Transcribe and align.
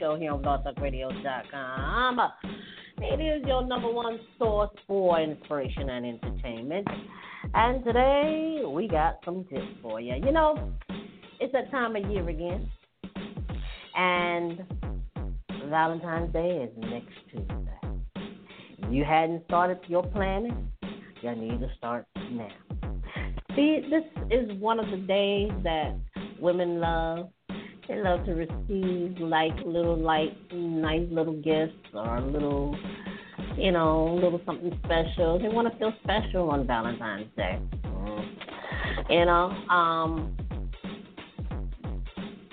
Show 0.00 0.16
here 0.16 0.32
on 0.32 0.42
BlogTalkRadio.com. 0.42 2.20
It 3.02 3.20
is 3.20 3.46
your 3.46 3.66
number 3.66 3.92
one 3.92 4.18
source 4.38 4.70
for 4.86 5.20
inspiration 5.20 5.90
and 5.90 6.06
entertainment. 6.06 6.88
And 7.52 7.84
today 7.84 8.62
we 8.66 8.88
got 8.88 9.18
some 9.26 9.44
tips 9.44 9.66
for 9.82 10.00
you. 10.00 10.14
You 10.14 10.32
know, 10.32 10.72
it's 11.38 11.52
that 11.52 11.70
time 11.70 11.96
of 11.96 12.10
year 12.10 12.26
again, 12.26 12.66
and 13.94 14.62
Valentine's 15.68 16.32
Day 16.32 16.48
is 16.48 16.70
next 16.78 17.12
Tuesday. 17.30 17.78
You 18.88 19.04
hadn't 19.04 19.44
started 19.44 19.80
your 19.86 20.02
planning, 20.02 20.70
you 21.20 21.34
need 21.36 21.60
to 21.60 21.68
start 21.76 22.06
now. 22.16 22.48
See, 23.54 23.86
this 23.90 24.04
is 24.30 24.50
one 24.60 24.80
of 24.80 24.90
the 24.90 24.96
days 24.96 25.50
that 25.62 25.94
women 26.40 26.80
love. 26.80 27.28
They 27.90 27.96
love 27.96 28.24
to 28.26 28.34
receive 28.34 29.18
like 29.18 29.56
little, 29.66 29.98
like 29.98 30.30
nice 30.52 31.08
little 31.10 31.34
gifts 31.42 31.74
or 31.92 32.20
little, 32.20 32.78
you 33.56 33.72
know, 33.72 34.14
little 34.14 34.40
something 34.46 34.78
special. 34.84 35.40
They 35.40 35.48
want 35.48 35.72
to 35.72 35.76
feel 35.76 35.92
special 36.04 36.50
on 36.50 36.68
Valentine's 36.68 37.26
Day. 37.36 37.58
Mm. 37.86 39.10
You 39.10 39.24
know, 39.24 39.74
um, 39.74 40.36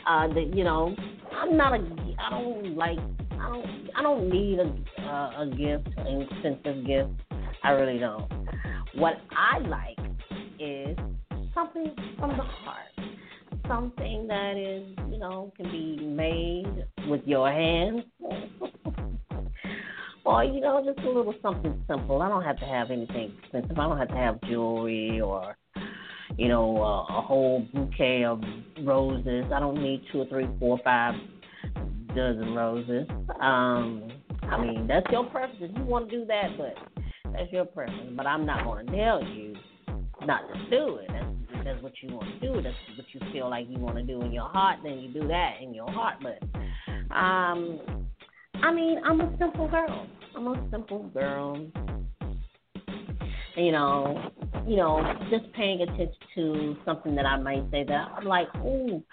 uh, 0.09 0.27
the, 0.29 0.52
you 0.55 0.63
know, 0.63 0.95
I'm 1.31 1.55
not 1.55 1.73
a, 1.73 1.85
I 2.19 2.29
don't 2.31 2.75
like, 2.75 2.97
I 3.33 3.49
don't, 3.49 3.89
I 3.95 4.01
don't 4.01 4.29
need 4.29 4.57
a, 4.57 5.03
a, 5.03 5.44
a 5.44 5.47
gift, 5.55 5.88
an 5.97 6.22
expensive 6.23 6.83
gift. 6.88 7.11
I 7.63 7.72
really 7.72 7.99
don't. 7.99 8.27
What 8.95 9.17
I 9.31 9.59
like 9.59 9.99
is 10.59 10.97
something 11.53 11.94
from 12.17 12.31
the 12.31 12.44
heart, 12.44 12.86
something 13.67 14.27
that 14.27 14.57
is, 14.57 14.83
you 15.11 15.19
know, 15.19 15.51
can 15.57 15.71
be 15.71 15.97
made 16.05 16.85
with 17.09 17.21
your 17.25 17.51
hands, 17.51 18.03
or 20.25 20.43
you 20.43 20.61
know, 20.61 20.83
just 20.85 20.99
a 21.05 21.09
little 21.09 21.33
something 21.41 21.83
simple. 21.88 22.21
I 22.21 22.29
don't 22.29 22.43
have 22.43 22.59
to 22.59 22.65
have 22.65 22.91
anything 22.91 23.33
expensive. 23.43 23.77
I 23.77 23.88
don't 23.88 23.97
have 23.97 24.09
to 24.09 24.15
have 24.15 24.41
jewelry 24.41 25.21
or, 25.21 25.57
you 26.38 26.47
know, 26.47 26.77
uh, 26.77 27.17
a 27.17 27.21
whole 27.21 27.65
bouquet 27.73 28.23
of 28.25 28.41
roses. 28.83 29.45
I 29.53 29.59
don't 29.59 29.81
need 29.81 30.03
two 30.11 30.21
or 30.21 30.25
three, 30.27 30.47
four, 30.59 30.79
five 30.83 31.15
dozen 32.15 32.53
roses. 32.53 33.07
Um, 33.41 34.11
I 34.43 34.59
mean, 34.59 34.88
that's 34.88 35.05
your 35.11 35.25
preference. 35.25 35.57
If 35.61 35.77
you 35.77 35.83
want 35.83 36.09
to 36.09 36.19
do 36.19 36.25
that, 36.25 36.57
but 36.57 36.75
that's 37.33 37.51
your 37.51 37.65
preference. 37.65 38.13
But 38.15 38.25
I'm 38.25 38.45
not 38.45 38.63
going 38.63 38.85
to 38.85 38.95
tell 38.95 39.23
you 39.23 39.55
not 40.25 40.41
to 40.53 40.69
do 40.69 40.97
it. 40.97 41.16
That's, 41.67 41.83
what 41.83 41.93
you 42.01 42.15
want 42.15 42.41
to 42.41 42.47
do. 42.47 42.61
That's 42.61 42.75
what 42.95 43.05
you 43.13 43.19
feel 43.31 43.49
like 43.49 43.67
you 43.69 43.77
want 43.77 43.97
to 43.97 44.03
do 44.03 44.21
in 44.21 44.31
your 44.31 44.49
heart. 44.49 44.79
Then 44.83 44.99
you 44.99 45.09
do 45.13 45.27
that 45.27 45.55
in 45.61 45.73
your 45.73 45.89
heart. 45.91 46.15
But 46.21 46.41
um, 47.15 47.79
I 48.55 48.73
mean, 48.73 49.01
I'm 49.03 49.21
a 49.21 49.37
simple 49.37 49.67
girl. 49.67 50.07
I'm 50.35 50.47
a 50.47 50.67
simple 50.71 51.09
girl. 51.09 51.67
You 53.55 53.71
know, 53.71 54.31
you 54.67 54.75
know, 54.75 55.01
just 55.31 55.51
paying 55.53 55.81
attention 55.81 56.13
to 56.35 56.77
something 56.85 57.16
that 57.16 57.25
I 57.25 57.38
might 57.38 57.63
say 57.72 57.83
that 57.85 58.11
I'm 58.16 58.25
like, 58.25 58.47
ooh, 58.57 59.03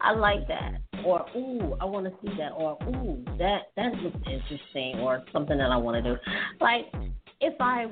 I 0.00 0.12
like 0.12 0.46
that, 0.48 0.74
or 1.04 1.24
ooh, 1.34 1.76
I 1.80 1.86
want 1.86 2.04
to 2.04 2.12
see 2.22 2.36
that, 2.36 2.52
or 2.52 2.76
ooh, 2.88 3.24
that 3.38 3.70
that 3.76 3.94
looks 3.94 4.18
interesting, 4.26 5.00
or 5.00 5.24
something 5.32 5.56
that 5.56 5.70
I 5.70 5.76
want 5.76 6.04
to 6.04 6.14
do. 6.14 6.20
Like, 6.60 6.92
if 7.40 7.54
I 7.60 7.86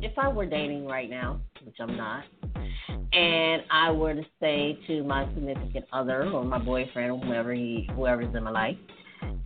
if 0.00 0.16
I 0.16 0.28
were 0.28 0.46
dating 0.46 0.86
right 0.86 1.10
now, 1.10 1.40
which 1.64 1.76
I'm 1.80 1.96
not, 1.96 2.24
and 3.12 3.62
I 3.70 3.90
were 3.90 4.14
to 4.14 4.24
say 4.40 4.78
to 4.86 5.02
my 5.02 5.26
significant 5.34 5.86
other 5.92 6.28
or 6.30 6.44
my 6.44 6.58
boyfriend 6.58 7.24
whoever 7.24 7.52
he 7.52 7.88
whoever's 7.94 8.34
in 8.34 8.44
my 8.44 8.50
life 8.50 8.76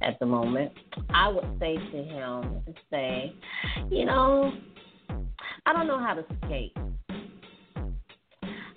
at 0.02 0.18
the 0.18 0.26
moment, 0.26 0.72
I 1.10 1.28
would 1.28 1.44
say 1.60 1.76
to 1.76 2.04
him 2.04 2.62
say, 2.90 3.32
you 3.90 4.04
know, 4.04 4.52
I 5.64 5.72
don't 5.72 5.86
know 5.86 5.98
how 5.98 6.14
to 6.14 6.24
skate. 6.44 6.76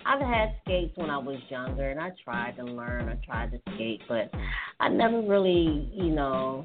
I've 0.06 0.20
had 0.20 0.54
skates 0.62 0.92
when 0.96 1.10
I 1.10 1.18
was 1.18 1.38
younger 1.48 1.90
and 1.90 1.98
I 1.98 2.12
tried 2.22 2.56
to 2.58 2.64
learn, 2.64 3.08
I 3.08 3.16
tried 3.26 3.50
to 3.50 3.60
skate, 3.74 4.00
but 4.08 4.30
I 4.78 4.88
never 4.88 5.20
really, 5.20 5.90
you 5.92 6.14
know, 6.14 6.64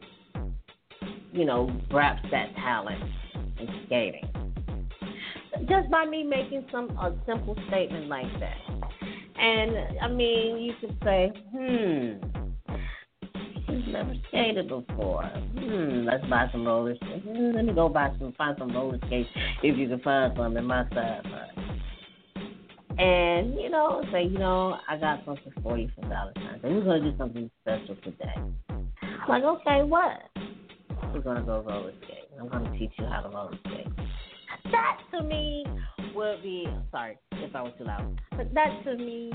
you 1.33 1.45
know, 1.45 1.71
grasped 1.89 2.27
that 2.31 2.53
talent 2.55 3.01
in 3.59 3.67
skating 3.87 4.50
just 5.67 5.89
by 5.89 6.05
me 6.05 6.23
making 6.23 6.65
some 6.71 6.89
a 6.91 7.13
simple 7.25 7.55
statement 7.67 8.07
like 8.07 8.27
that. 8.39 8.57
And 9.37 9.99
I 10.01 10.07
mean, 10.07 10.57
you 10.57 10.73
could 10.79 10.97
say, 11.03 11.31
hmm, 11.51 12.13
he's 13.67 13.93
never 13.93 14.13
skated 14.27 14.67
before. 14.67 15.23
Hmm, 15.23 16.05
let's 16.05 16.25
buy 16.27 16.47
some 16.51 16.65
roller 16.65 16.95
skates. 16.95 17.25
Hmm, 17.25 17.55
let 17.55 17.65
me 17.65 17.73
go 17.73 17.89
buy 17.89 18.11
some, 18.19 18.33
find 18.37 18.55
some 18.59 18.71
roller 18.71 18.99
skates 19.07 19.29
if 19.63 19.77
you 19.77 19.87
can 19.87 19.99
find 20.01 20.33
some 20.35 20.57
in 20.57 20.65
my 20.65 20.87
size. 20.89 21.23
And 22.97 23.55
you 23.55 23.69
know, 23.69 24.03
say, 24.11 24.25
you 24.25 24.37
know, 24.37 24.77
I 24.87 24.97
got 24.97 25.25
something 25.25 25.53
for 25.63 25.77
you 25.77 25.89
for 25.95 26.07
Valentine's 26.07 26.61
Day. 26.61 26.69
We're 26.69 26.83
gonna 26.83 27.11
do 27.11 27.17
something 27.17 27.49
special 27.63 27.95
today. 28.03 28.35
I'm 28.69 28.91
like, 29.27 29.43
okay, 29.43 29.83
what? 29.83 30.19
We're 31.13 31.21
gonna 31.21 31.41
go 31.41 31.61
roller 31.61 31.93
skating. 32.03 32.39
I'm 32.39 32.47
gonna 32.47 32.77
teach 32.77 32.91
you 32.99 33.05
how 33.05 33.21
to 33.21 33.29
roller 33.29 33.57
skate 33.65 33.87
that 34.71 34.97
to 35.13 35.23
me 35.23 35.65
would 36.15 36.41
be 36.41 36.67
sorry 36.91 37.17
if 37.33 37.55
I 37.55 37.61
was 37.61 37.73
too 37.77 37.85
loud, 37.85 38.19
but 38.35 38.53
that 38.53 38.81
to 38.85 38.95
me 38.97 39.31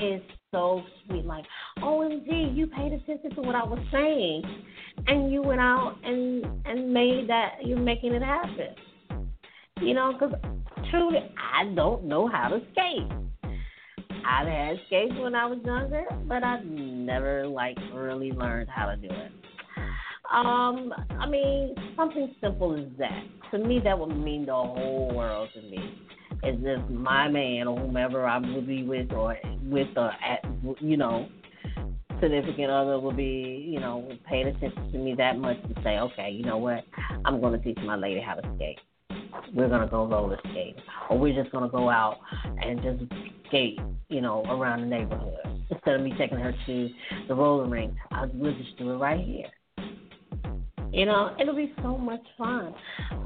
is 0.00 0.22
so 0.50 0.82
sweet. 1.06 1.24
Like, 1.24 1.44
OMG, 1.80 2.56
you 2.56 2.66
paid 2.66 2.92
attention 2.92 3.34
to 3.34 3.42
what 3.42 3.54
I 3.54 3.64
was 3.64 3.80
saying, 3.92 4.42
and 5.06 5.32
you 5.32 5.42
went 5.42 5.60
out 5.60 5.96
and 6.04 6.44
and 6.66 6.92
made 6.92 7.28
that. 7.28 7.56
You're 7.64 7.78
making 7.78 8.14
it 8.14 8.22
happen. 8.22 8.74
You 9.80 9.94
know, 9.94 10.12
because 10.12 10.34
truly, 10.90 11.18
I 11.54 11.72
don't 11.74 12.04
know 12.04 12.28
how 12.28 12.48
to 12.48 12.60
skate. 12.72 13.52
I've 14.26 14.46
had 14.46 14.76
skates 14.86 15.14
when 15.18 15.34
I 15.34 15.46
was 15.46 15.58
younger, 15.64 16.04
but 16.26 16.42
I've 16.44 16.64
never 16.64 17.46
like 17.46 17.78
really 17.94 18.32
learned 18.32 18.68
how 18.68 18.86
to 18.86 18.96
do 18.96 19.08
it. 19.08 19.32
Um, 20.32 20.92
I 21.18 21.26
mean, 21.28 21.74
something 21.96 22.34
simple 22.40 22.74
as 22.74 22.86
that. 22.98 23.24
To 23.50 23.58
me, 23.58 23.80
that 23.84 23.98
would 23.98 24.14
mean 24.14 24.44
the 24.46 24.52
whole 24.52 25.10
world 25.14 25.48
to 25.54 25.62
me. 25.62 26.04
As 26.44 26.54
if 26.60 26.90
my 26.90 27.28
man 27.28 27.66
or 27.66 27.78
whomever 27.78 28.26
I 28.26 28.38
would 28.38 28.66
be 28.66 28.82
with, 28.82 29.10
or 29.12 29.36
with, 29.62 29.88
or 29.96 30.12
at, 30.22 30.44
you 30.80 30.96
know, 30.96 31.28
significant 32.20 32.70
other 32.70 33.00
would 33.00 33.16
be, 33.16 33.66
you 33.68 33.80
know, 33.80 34.08
paying 34.28 34.46
attention 34.46 34.92
to 34.92 34.98
me 34.98 35.14
that 35.16 35.38
much 35.38 35.60
to 35.62 35.82
say, 35.82 35.98
okay, 35.98 36.30
you 36.30 36.44
know 36.44 36.58
what, 36.58 36.84
I'm 37.24 37.40
going 37.40 37.58
to 37.58 37.64
teach 37.64 37.78
my 37.84 37.96
lady 37.96 38.20
how 38.20 38.34
to 38.34 38.42
skate. 38.56 38.78
We're 39.54 39.68
going 39.68 39.80
to 39.80 39.88
go 39.88 40.06
roller 40.06 40.38
skate, 40.50 40.76
or 41.08 41.18
we're 41.18 41.34
just 41.34 41.50
going 41.52 41.64
to 41.64 41.70
go 41.70 41.88
out 41.88 42.18
and 42.62 42.82
just 42.82 43.12
skate, 43.48 43.80
you 44.08 44.20
know, 44.20 44.44
around 44.44 44.82
the 44.82 44.86
neighborhood. 44.86 45.38
Instead 45.70 45.94
of 45.94 46.02
me 46.02 46.12
taking 46.18 46.38
her 46.38 46.54
to 46.66 46.90
the 47.28 47.34
roller 47.34 47.66
rink, 47.66 47.94
I, 48.12 48.26
we'll 48.32 48.56
just 48.56 48.76
do 48.78 48.90
it 48.90 48.96
right 48.96 49.24
here. 49.24 49.46
You 50.92 51.06
know, 51.06 51.34
it'll 51.40 51.54
be 51.54 51.72
so 51.82 51.98
much 51.98 52.22
fun. 52.36 52.74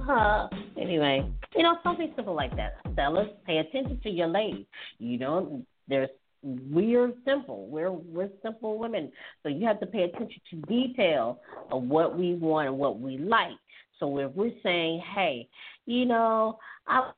Uh, 0.09 0.49
anyway, 0.81 1.31
you 1.57 1.63
know, 1.63 1.77
something 1.83 2.13
simple 2.17 2.35
like 2.35 2.55
that. 2.57 2.75
Fellas, 2.97 3.29
pay 3.47 3.59
attention 3.59 4.01
to 4.03 4.11
your 4.11 4.27
lady. 4.27 4.67
You 4.99 5.19
know, 5.19 5.63
there's 5.89 6.11
we're 6.43 7.13
simple. 7.25 7.69
We're 7.69 7.93
we're 7.93 8.31
simple 8.43 8.79
women, 8.79 9.13
so 9.43 9.49
you 9.49 9.65
have 9.67 9.79
to 9.81 9.87
pay 9.87 10.03
attention 10.03 10.41
to 10.51 10.57
detail 10.63 11.41
of 11.71 11.85
what 11.85 12.19
we 12.19 12.35
want 12.35 12.69
and 12.69 12.79
what 12.79 12.99
we 12.99 13.17
like. 13.17 13.53
So 14.01 14.19
if 14.19 14.33
we're 14.33 14.51
saying, 14.65 15.03
hey, 15.15 15.49
you 15.87 16.05
know, 16.05 16.59
I 16.89 17.13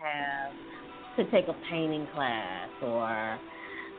have 0.00 0.52
to 1.18 1.30
take 1.30 1.48
a 1.48 1.56
painting 1.70 2.06
class 2.14 2.70
or 2.82 3.38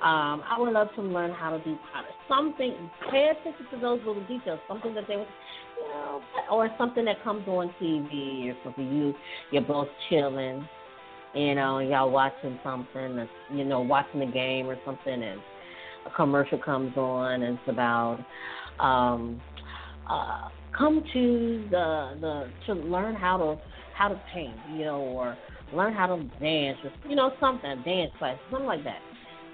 um, 0.04 0.42
I 0.50 0.56
would 0.58 0.74
love 0.74 0.88
to 0.96 1.02
learn 1.04 1.32
how 1.32 1.52
to 1.52 1.64
do 1.64 1.78
pottery. 1.94 2.11
Something, 2.32 2.90
pay 3.12 3.32
attention 3.32 3.66
to 3.72 3.78
those 3.82 4.00
little 4.06 4.26
details. 4.26 4.60
Something 4.70 4.94
that 4.96 5.04
they 5.08 5.16
you 5.16 5.26
know, 5.90 6.22
or 6.50 6.70
something 6.78 7.04
that 7.04 7.22
comes 7.26 7.46
on 7.46 7.74
TV 7.82 8.50
or 8.50 8.56
something. 8.64 8.88
You, 8.88 9.14
you're 9.52 9.64
both 9.64 9.90
chilling, 10.10 10.66
you 11.34 11.56
know, 11.56 11.80
y'all 11.80 12.10
watching 12.10 12.58
something, 12.64 13.28
you 13.54 13.66
know, 13.66 13.82
watching 13.82 14.22
the 14.22 14.26
game 14.28 14.68
or 14.68 14.78
something, 14.86 15.12
and 15.12 15.42
a 16.06 16.10
commercial 16.16 16.58
comes 16.58 16.96
on 16.96 17.44
and 17.44 17.60
it's 17.60 17.68
about 17.68 18.20
um, 18.80 19.42
uh, 20.10 20.48
come 20.78 21.04
to 21.14 21.68
the 21.70 22.18
the 22.22 22.50
to 22.66 22.74
learn 22.74 23.14
how 23.14 23.38
to 23.38 23.58
how 23.98 24.08
to 24.08 24.22
paint, 24.34 24.56
you 24.74 24.86
know, 24.86 25.02
or 25.02 25.38
learn 25.74 25.94
how 25.94 26.08
to 26.08 26.24
dance, 26.40 26.78
or 26.84 27.10
you 27.10 27.16
know, 27.16 27.32
something, 27.42 27.82
dance 27.84 28.12
class, 28.20 28.38
something 28.50 28.68
like 28.68 28.84
that, 28.86 29.00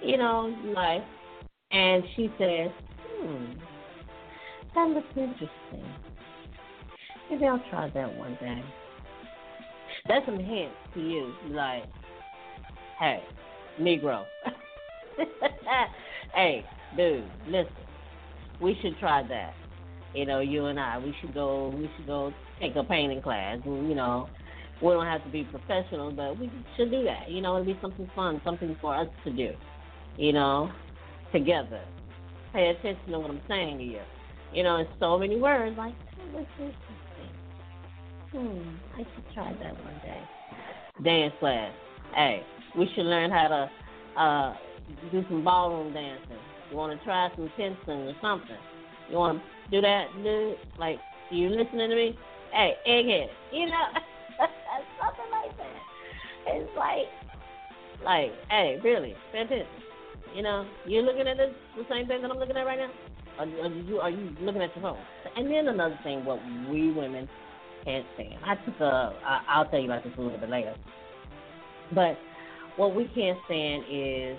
you 0.04 0.18
know, 0.18 0.56
like. 0.76 1.02
And 1.72 2.04
she 2.16 2.32
says, 2.38 2.72
"Hmm, 3.20 3.46
that 4.76 4.90
looks 4.90 5.08
interesting. 5.16 5.50
Maybe 7.30 7.46
I'll 7.46 7.64
try 7.70 7.90
that 7.90 8.16
one 8.16 8.36
day." 8.40 8.64
That's 10.08 10.26
some 10.26 10.40
hints 10.40 10.76
to 10.94 11.02
you, 11.02 11.34
like, 11.50 11.84
hey, 12.98 13.22
Negro. 13.80 14.26
hey, 16.34 16.66
dude, 16.96 17.24
listen. 17.48 17.72
We 18.62 18.78
should 18.82 18.98
try 19.00 19.24
that. 19.28 19.54
You 20.14 20.26
know, 20.26 20.40
you 20.40 20.66
and 20.68 20.80
I, 20.80 20.98
we 20.98 21.14
should 21.20 21.34
go. 21.34 21.70
We 21.70 21.90
should 21.96 22.08
go 22.08 22.34
take 22.60 22.76
a 22.76 22.84
painting 22.84 23.22
class. 23.22 23.60
You 23.66 23.94
know, 23.94 24.30
we 24.82 24.90
don't 24.90 25.06
have 25.06 25.24
to 25.24 25.30
be 25.30 25.44
professionals, 25.44 26.14
but 26.16 26.40
we 26.40 26.52
should 26.76 26.90
do 26.90 27.04
that. 27.04 27.30
You 27.30 27.42
know, 27.42 27.58
it'll 27.58 27.66
be 27.66 27.78
something 27.82 28.10
fun, 28.16 28.42
something 28.44 28.76
for 28.82 28.96
us 28.96 29.08
to 29.26 29.32
do. 29.32 29.52
You 30.18 30.34
know, 30.34 30.72
together. 31.32 31.82
Pay 32.54 32.70
attention 32.70 33.12
to 33.12 33.20
what 33.20 33.30
I'm 33.30 33.42
saying 33.48 33.78
to 33.80 33.84
you. 33.84 34.02
You 34.54 34.64
know, 34.64 34.78
in 34.78 34.88
so 35.00 35.18
many 35.18 35.38
words, 35.40 35.78
like, 35.78 35.94
this? 36.34 36.74
Hmm, 38.32 38.60
I 38.96 38.98
should 38.98 39.34
try 39.34 39.54
that 39.54 39.74
one 39.84 40.02
day. 40.04 40.22
Dance 41.04 41.34
class. 41.40 41.72
Hey, 42.16 42.44
we 42.78 42.90
should 42.96 43.06
learn 43.06 43.32
how 43.32 43.48
to 43.48 44.20
uh 44.20 44.56
do 45.12 45.24
some 45.30 45.44
ballroom 45.44 45.94
dancing. 45.94 46.38
You 46.72 46.78
want 46.78 46.98
to 46.98 47.06
try 47.06 47.30
some 47.36 47.52
fencing 47.56 48.08
or 48.08 48.14
something? 48.22 48.58
You 49.10 49.18
want 49.18 49.40
to 49.40 49.72
do 49.72 49.82
that, 49.82 50.08
dude? 50.24 50.58
Like, 50.78 51.00
you 51.30 51.50
listening 51.50 51.90
to 51.90 51.96
me? 51.96 52.18
Hey, 52.52 52.76
egghead, 52.88 53.28
you 53.52 53.68
know, 53.68 53.84
something 55.00 55.32
like 55.32 55.58
that. 55.58 55.78
It's 56.48 56.70
like, 56.78 57.08
like, 58.04 58.32
hey, 58.50 58.80
really, 58.84 59.16
attention. 59.34 59.66
You 60.36 60.44
know, 60.44 60.66
you're 60.86 61.04
looking 61.04 61.28
at 61.28 61.38
this 61.38 61.54
the 61.76 61.84
same 61.90 62.08
thing 62.08 62.22
that 62.22 62.32
I'm 62.32 62.38
looking 62.38 62.58
at 62.58 62.66
right 62.66 62.80
now? 62.80 62.92
Or, 63.40 63.66
are 63.66 63.70
you 63.70 64.00
are 64.00 64.10
you 64.10 64.36
looking 64.42 64.62
at 64.62 64.76
your 64.76 64.82
phone? 64.82 65.00
And 65.36 65.52
then 65.52 65.68
another 65.68 66.00
thing, 66.04 66.26
what 66.26 66.40
we 66.70 66.92
women 66.92 67.28
can't 67.84 68.06
stand. 68.16 68.36
I 68.46 68.56
took 68.56 68.80
a. 68.80 69.14
I, 69.26 69.42
I'll 69.50 69.70
tell 69.70 69.80
you 69.80 69.86
about 69.86 70.04
this 70.04 70.14
a 70.18 70.22
little 70.22 70.38
bit 70.38 70.50
later. 70.50 70.76
But 71.94 72.18
what 72.76 72.96
we 72.96 73.06
can't 73.16 73.38
stand 73.46 73.84
is 73.90 74.38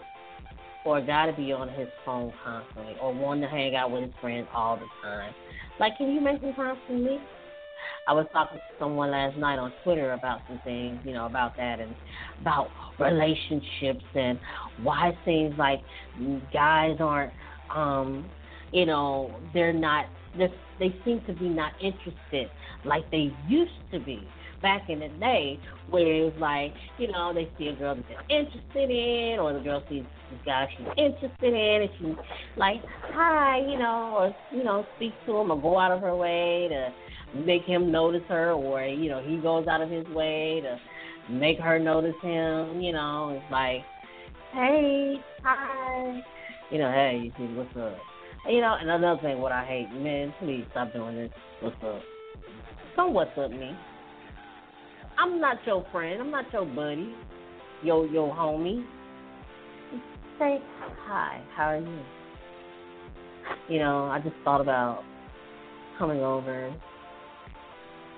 for 0.85 0.99
a 0.99 1.07
guy 1.07 1.31
to 1.31 1.37
be 1.37 1.53
on 1.53 1.69
his 1.69 1.89
phone 2.05 2.33
constantly 2.45 2.95
or 3.01 3.13
wanting 3.13 3.43
to 3.43 3.49
hang 3.49 3.75
out 3.75 3.91
with 3.91 4.03
his 4.03 4.13
friends 4.21 4.47
all 4.55 4.77
the 4.77 4.87
time. 5.03 5.33
Like, 5.81 5.97
can 5.97 6.13
you 6.13 6.21
make 6.21 6.41
some 6.41 6.55
time 6.55 6.77
for 6.87 6.93
me? 6.93 7.19
I 8.09 8.13
was 8.13 8.27
talking 8.33 8.57
to 8.57 8.65
someone 8.79 9.11
last 9.11 9.37
night 9.37 9.59
on 9.59 9.71
Twitter 9.85 10.15
about 10.15 10.41
some 10.49 10.59
things, 10.65 10.99
you 11.05 11.13
know, 11.13 11.27
about 11.27 11.59
that 11.59 11.79
and 11.79 11.95
about 12.41 12.69
relationships 12.99 14.05
and 14.15 14.39
why 14.83 15.11
it 15.11 15.15
seems 15.27 15.59
like 15.59 15.81
guys 16.51 16.97
aren't, 17.01 17.33
um, 17.75 18.25
you 18.73 18.87
know, 18.87 19.39
they're 19.53 19.75
not, 19.75 20.07
they're, 20.39 20.49
they 20.79 20.95
seem 21.05 21.21
to 21.27 21.35
be 21.35 21.51
not 21.51 21.73
interested 21.83 22.51
like 22.87 23.11
they 23.11 23.31
used 23.47 23.73
to 23.93 24.01
be 24.01 24.27
back 24.63 24.89
in 24.89 25.01
the 25.01 25.09
day 25.21 25.59
where 25.91 26.07
it 26.07 26.25
was 26.25 26.41
like, 26.41 26.73
you 26.99 27.13
know, 27.13 27.33
they 27.35 27.49
see 27.59 27.69
a 27.69 27.77
girl 27.77 27.95
that 27.95 28.05
they're 28.09 28.41
interested 28.41 28.91
in, 28.91 29.39
or 29.39 29.53
the 29.53 29.61
girl 29.61 29.83
sees 29.89 30.05
this 30.31 30.41
guy 30.45 30.67
she's 30.77 30.87
interested 30.97 31.55
in, 31.55 31.83
and 31.83 31.91
she's 31.99 32.25
like, 32.57 32.83
hi, 33.13 33.59
you 33.59 33.79
know, 33.79 34.17
or, 34.19 34.37
you 34.57 34.65
know, 34.65 34.85
speak 34.97 35.13
to 35.27 35.37
him 35.37 35.51
or 35.51 35.61
go 35.61 35.79
out 35.79 35.93
of 35.93 36.01
her 36.01 36.17
way 36.17 36.69
to 36.71 36.89
make 37.35 37.63
him 37.63 37.93
notice 37.93 38.23
her, 38.29 38.53
or, 38.53 38.85
you 38.85 39.09
know, 39.09 39.23
he 39.23 39.37
goes 39.39 39.67
out 39.67 39.81
of 39.81 39.91
his 39.91 40.07
way 40.09 40.63
to 40.63 40.79
make 41.33 41.59
her 41.59 41.79
notice 41.79 42.15
him, 42.23 42.81
you 42.81 42.93
know, 42.93 43.31
it's 43.31 43.53
like, 43.53 43.83
hey, 44.53 45.17
hi, 45.43 46.21
you 46.71 46.79
know, 46.79 46.91
hey, 46.91 47.21
you 47.25 47.33
see, 47.37 47.55
what's 47.55 47.77
up? 47.77 47.99
You 48.49 48.61
know, 48.61 48.77
and 48.81 48.89
another 48.89 49.21
thing, 49.21 49.41
what 49.41 49.53
I 49.53 49.65
hate, 49.65 49.91
man, 50.01 50.33
please 50.41 50.65
stop 50.71 50.93
doing 50.93 51.17
this. 51.17 51.31
What's 51.61 51.77
up? 51.85 52.01
Don't 52.97 53.13
what's 53.13 53.31
up 53.39 53.51
me. 53.51 53.77
I'm 55.19 55.41
not 55.41 55.59
your 55.67 55.85
friend. 55.93 56.21
I'm 56.21 56.31
not 56.31 56.53
your 56.53 56.65
buddy. 56.65 57.13
Yo, 57.83 58.05
yo, 58.05 58.29
homie. 58.31 58.85
say 60.39 60.59
hi. 61.07 61.43
How 61.55 61.65
are 61.65 61.81
you? 61.81 61.99
You 63.69 63.79
know, 63.81 64.05
I 64.05 64.21
just 64.21 64.37
thought 64.45 64.61
about 64.61 65.03
coming 65.99 66.21
over. 66.21 66.73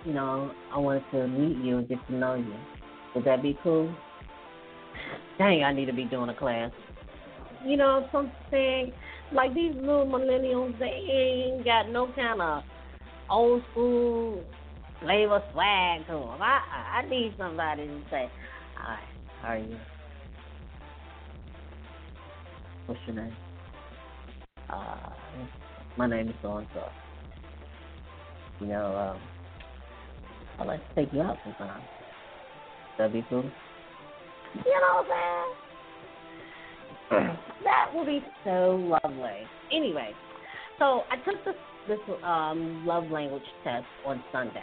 You 0.05 0.15
know, 0.15 0.53
I 0.73 0.79
wanted 0.79 1.05
to 1.13 1.29
meet 1.29 1.63
you 1.65 1.79
and 1.79 1.89
get 1.89 1.99
to 2.07 2.15
know 2.15 2.35
you. 2.35 2.55
Would 3.15 3.25
that 3.25 3.43
be 3.43 3.57
cool? 3.63 3.95
Dang, 5.39 5.63
I 5.63 5.73
need 5.73 5.87
to 5.87 5.93
be 5.93 6.05
doing 6.05 6.31
a 6.31 6.35
class. 6.35 6.71
You 7.65 7.77
know, 7.77 8.07
something 8.11 8.93
like 9.33 9.55
these 9.55 9.73
little 9.75 10.07
millennials, 10.07 10.79
they 10.79 10.87
ain't 10.87 11.65
got 11.65 11.91
no 11.91 12.11
kind 12.15 12.41
of 12.41 12.63
old 13.29 13.63
school 13.71 14.43
flavor 15.01 15.43
swag 15.53 16.07
to 16.07 16.13
them. 16.13 16.41
I, 16.41 17.03
I 17.03 17.09
need 17.09 17.35
somebody 17.39 17.87
to 17.87 18.01
say, 18.11 18.31
Hi, 18.77 18.99
how 19.43 19.49
are 19.49 19.59
you? 19.59 19.77
What's 22.87 23.01
your 23.07 23.17
name? 23.17 23.37
Uh, 24.71 25.11
my 25.97 26.07
name 26.07 26.29
is 26.29 26.35
so 26.43 26.57
and 26.57 26.67
so. 26.75 26.85
You 28.61 28.67
know, 28.69 28.97
um, 28.97 29.21
I'd 30.61 30.67
like 30.67 30.89
to 30.89 30.95
take 30.95 31.13
you 31.13 31.23
out 31.23 31.39
sometime. 31.45 31.83
That'd 32.99 33.15
be 33.15 33.25
cool. 33.31 33.45
You 34.55 34.81
know 34.81 35.03
what 35.03 35.07
I'm 35.07 35.57
saying? 37.11 37.37
that 37.65 37.91
would 37.95 38.07
be 38.07 38.21
so 38.45 38.99
lovely. 39.03 39.47
Anyway, 39.73 40.13
so 40.79 41.03
I 41.11 41.17
took 41.25 41.43
this 41.45 41.55
this 41.89 41.99
um, 42.23 42.85
love 42.87 43.11
language 43.11 43.43
test 43.65 43.87
on 44.07 44.23
Sunday. 44.31 44.61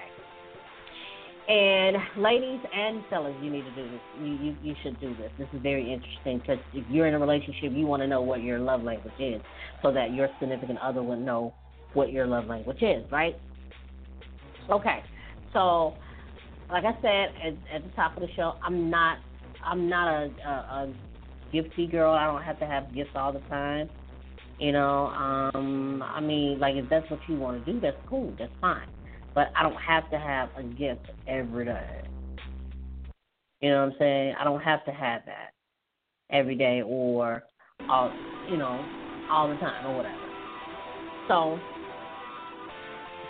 And 1.50 1.98
ladies 2.18 2.60
and 2.74 3.04
fellas, 3.10 3.34
you 3.42 3.50
need 3.50 3.64
to 3.64 3.72
do 3.76 3.90
this. 3.90 4.02
You 4.22 4.34
you, 4.36 4.56
you 4.62 4.76
should 4.84 5.00
do 5.00 5.16
this. 5.16 5.32
This 5.40 5.48
is 5.54 5.62
very 5.64 5.92
interesting 5.92 6.40
because 6.40 6.64
if 6.74 6.86
you're 6.92 7.08
in 7.08 7.16
a 7.16 7.20
relationship, 7.20 7.72
you 7.72 7.88
want 7.88 8.04
to 8.04 8.08
know 8.08 8.22
what 8.22 8.44
your 8.44 8.60
love 8.60 8.84
language 8.84 9.14
is, 9.20 9.42
so 9.82 9.92
that 9.94 10.14
your 10.14 10.30
significant 10.40 10.78
other 10.80 11.02
would 11.02 11.20
know 11.20 11.54
what 11.94 12.12
your 12.12 12.28
love 12.28 12.46
language 12.46 12.84
is, 12.84 13.04
right? 13.12 13.36
Okay, 14.70 15.02
so 15.54 15.96
like 16.70 16.84
I 16.84 16.94
said 17.02 17.30
at, 17.44 17.76
at 17.76 17.84
the 17.84 17.96
top 17.96 18.16
of 18.18 18.22
the 18.22 18.30
show, 18.36 18.54
I'm 18.64 18.90
not 18.90 19.18
I'm 19.66 19.90
not 19.90 20.08
a, 20.08 20.32
a, 20.46 20.50
a 20.50 20.94
gifty 21.54 21.90
girl. 21.90 22.14
I 22.14 22.26
don't 22.26 22.44
have 22.44 22.60
to 22.60 22.66
have 22.66 22.94
gifts 22.94 23.12
all 23.16 23.34
the 23.34 23.40
time. 23.42 23.90
You 24.60 24.72
know, 24.72 25.08
um, 25.08 26.04
I 26.04 26.20
mean, 26.20 26.60
like 26.60 26.76
if 26.76 26.90
that's 26.90 27.10
what 27.12 27.20
you 27.28 27.36
want 27.36 27.64
to 27.64 27.72
do, 27.72 27.80
that's 27.80 27.98
cool. 28.10 28.34
That's 28.40 28.52
fine 28.60 28.88
but 29.38 29.52
I 29.56 29.62
don't 29.62 29.76
have 29.76 30.10
to 30.10 30.18
have 30.18 30.50
a 30.58 30.64
gift 30.64 31.06
every 31.28 31.66
day. 31.66 32.02
You 33.62 33.70
know 33.70 33.86
what 33.86 33.94
I'm 33.94 33.96
saying? 34.00 34.34
I 34.40 34.44
don't 34.44 34.62
have 34.62 34.84
to 34.86 34.92
have 34.92 35.22
that 35.28 35.52
every 36.32 36.56
day 36.56 36.82
or 36.82 37.44
all 37.88 38.12
you 38.48 38.58
know, 38.58 38.84
all 39.30 39.48
the 39.48 39.54
time 39.58 39.86
or 39.86 39.96
whatever. 39.96 40.16
So 41.28 41.60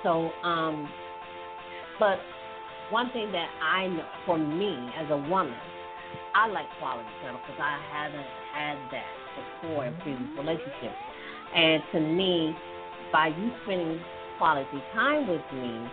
so 0.02 0.36
um 0.44 0.88
but 2.00 2.20
one 2.90 3.10
thing 3.12 3.32
that 3.32 3.50
I 3.62 3.88
know 3.88 4.06
for 4.26 4.38
me 4.38 4.90
as 4.98 5.10
a 5.12 5.18
woman, 5.18 5.56
I 6.36 6.48
like 6.48 6.68
quality 6.80 7.10
time 7.22 7.36
because 7.36 7.60
I 7.60 7.80
haven't 7.92 8.28
had 8.54 8.78
that 8.92 9.12
before 9.62 9.86
in 9.86 9.94
previous 10.02 10.30
relationships. 10.38 10.96
And 11.56 11.84
to 11.94 12.00
me, 12.00 12.56
by 13.12 13.28
you 13.28 13.52
spending 13.64 14.00
quality 14.38 14.82
time 14.94 15.28
with 15.28 15.42
me, 15.54 15.90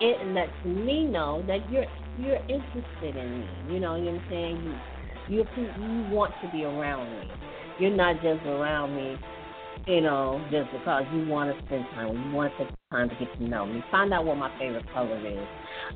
it 0.00 0.26
lets 0.28 0.52
me 0.64 1.04
know 1.04 1.44
that 1.46 1.70
you're 1.70 1.86
you're 2.18 2.42
interested 2.48 3.16
in 3.16 3.40
me. 3.40 3.48
You 3.70 3.80
know, 3.80 3.96
you 3.96 4.04
know 4.04 4.12
what 4.12 4.22
I'm 4.22 4.30
saying? 4.30 4.80
You 5.28 5.44
you 5.56 5.62
you 5.62 6.14
want 6.14 6.32
to 6.42 6.50
be 6.50 6.64
around 6.64 7.10
me. 7.20 7.30
You're 7.78 7.96
not 7.96 8.16
just 8.16 8.44
around 8.46 8.94
me, 8.96 9.16
you 9.86 10.00
know, 10.00 10.44
just 10.50 10.70
because 10.72 11.04
you 11.12 11.26
want 11.26 11.50
to 11.50 11.66
spend 11.66 11.86
time. 11.94 12.24
You 12.30 12.36
want 12.36 12.52
to 12.56 12.64
take 12.64 12.72
time 12.90 13.08
to 13.08 13.14
get 13.16 13.28
to 13.38 13.44
know 13.44 13.66
me. 13.66 13.82
Find 13.90 14.12
out 14.12 14.24
what 14.24 14.36
my 14.38 14.50
favorite 14.58 14.84
color 14.92 15.18
is. 15.26 15.46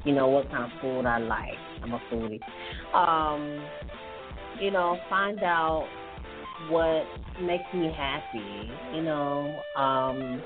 You 0.04 0.14
know 0.14 0.26
what 0.28 0.50
kind 0.50 0.64
of 0.64 0.70
food 0.80 1.06
I 1.06 1.18
like. 1.18 1.58
I'm 1.82 1.92
a 1.92 2.00
foodie. 2.10 2.40
Um, 2.94 3.68
you 4.60 4.70
know, 4.70 4.98
find 5.08 5.42
out 5.42 5.88
what 6.68 7.06
makes 7.42 7.64
me 7.74 7.92
happy. 7.96 8.70
You 8.94 9.02
know, 9.02 9.64
um, 9.76 10.42